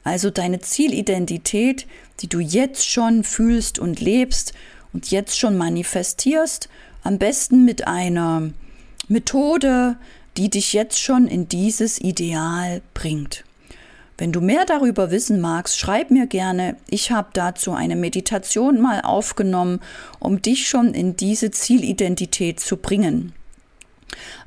Also 0.04 0.30
deine 0.30 0.60
Zielidentität, 0.60 1.88
die 2.20 2.28
du 2.28 2.40
jetzt 2.42 2.86
schon 2.86 3.24
fühlst 3.24 3.80
und 3.80 4.02
lebst 4.02 4.54
und 4.92 5.12
jetzt 5.12 5.40
schon 5.40 5.58
manifestierst, 5.58 6.68
am 7.04 7.20
besten 7.20 7.64
mit 7.64 7.88
einer 7.88 8.50
Methode, 9.08 9.96
die 10.36 10.50
dich 10.50 10.74
jetzt 10.74 11.00
schon 11.00 11.26
in 11.26 11.48
dieses 11.48 12.02
Ideal 12.02 12.82
bringt. 12.94 13.46
Wenn 14.18 14.34
du 14.34 14.42
mehr 14.42 14.66
darüber 14.66 15.10
wissen 15.10 15.40
magst, 15.40 15.80
schreib 15.80 16.12
mir 16.12 16.28
gerne. 16.28 16.76
Ich 16.90 17.12
habe 17.12 17.30
dazu 17.32 17.72
eine 17.72 17.96
Meditation 17.96 18.82
mal 18.82 19.00
aufgenommen, 19.02 19.80
um 20.20 20.42
dich 20.42 20.68
schon 20.68 20.94
in 20.94 21.16
diese 21.16 21.50
Zielidentität 21.52 22.60
zu 22.60 22.76
bringen. 22.76 23.34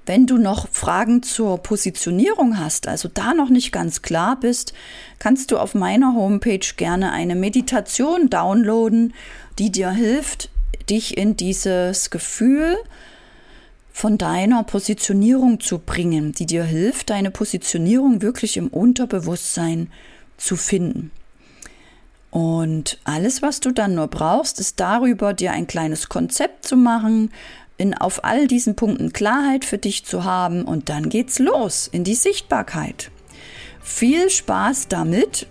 Wenn 0.08 0.26
du 0.26 0.38
noch 0.38 0.70
Fragen 0.70 1.22
zur 1.22 1.58
Positionierung 1.58 2.58
hast, 2.58 2.88
also 2.88 3.10
da 3.12 3.34
noch 3.34 3.50
nicht 3.50 3.72
ganz 3.72 4.00
klar 4.00 4.40
bist, 4.40 4.72
kannst 5.18 5.50
du 5.50 5.58
auf 5.58 5.74
meiner 5.74 6.14
Homepage 6.14 6.66
gerne 6.78 7.12
eine 7.12 7.34
Meditation 7.34 8.30
downloaden, 8.30 9.12
die 9.58 9.70
dir 9.70 9.90
hilft, 9.90 10.48
dich 10.88 11.18
in 11.18 11.36
dieses 11.36 12.08
Gefühl 12.08 12.78
von 13.92 14.16
deiner 14.16 14.64
Positionierung 14.64 15.60
zu 15.60 15.78
bringen, 15.78 16.32
die 16.32 16.46
dir 16.46 16.64
hilft, 16.64 17.10
deine 17.10 17.30
Positionierung 17.30 18.22
wirklich 18.22 18.56
im 18.56 18.68
Unterbewusstsein 18.68 19.92
zu 20.38 20.56
finden. 20.56 21.10
Und 22.30 22.98
alles, 23.04 23.42
was 23.42 23.60
du 23.60 23.72
dann 23.72 23.94
nur 23.94 24.08
brauchst, 24.08 24.58
ist 24.58 24.80
darüber, 24.80 25.34
dir 25.34 25.52
ein 25.52 25.66
kleines 25.66 26.08
Konzept 26.08 26.66
zu 26.66 26.76
machen, 26.76 27.30
in, 27.78 27.94
auf 27.94 28.24
all 28.24 28.46
diesen 28.46 28.76
Punkten 28.76 29.12
Klarheit 29.12 29.64
für 29.64 29.78
dich 29.78 30.04
zu 30.04 30.24
haben 30.24 30.64
und 30.64 30.88
dann 30.88 31.08
geht's 31.08 31.38
los 31.38 31.88
in 31.90 32.04
die 32.04 32.16
Sichtbarkeit. 32.16 33.10
Viel 33.80 34.28
Spaß 34.28 34.88
damit. 34.88 35.46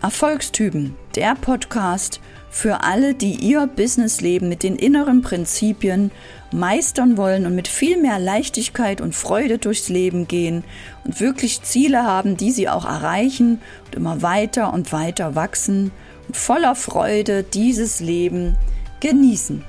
Erfolgstypen, 0.00 0.94
der 1.16 1.34
Podcast 1.34 2.20
für 2.50 2.84
alle, 2.84 3.14
die 3.14 3.34
ihr 3.34 3.66
Businessleben 3.66 4.48
mit 4.48 4.62
den 4.62 4.76
inneren 4.76 5.22
Prinzipien 5.22 6.10
meistern 6.52 7.16
wollen 7.16 7.46
und 7.46 7.54
mit 7.54 7.68
viel 7.68 8.00
mehr 8.00 8.18
Leichtigkeit 8.18 9.00
und 9.00 9.14
Freude 9.14 9.58
durchs 9.58 9.88
Leben 9.88 10.28
gehen 10.28 10.64
und 11.04 11.20
wirklich 11.20 11.62
Ziele 11.62 12.04
haben, 12.04 12.36
die 12.36 12.52
sie 12.52 12.68
auch 12.68 12.84
erreichen 12.84 13.60
und 13.86 13.96
immer 13.96 14.22
weiter 14.22 14.72
und 14.72 14.92
weiter 14.92 15.34
wachsen 15.34 15.90
und 16.26 16.36
voller 16.36 16.74
Freude 16.74 17.42
dieses 17.42 18.00
Leben 18.00 18.56
genießen. 19.00 19.64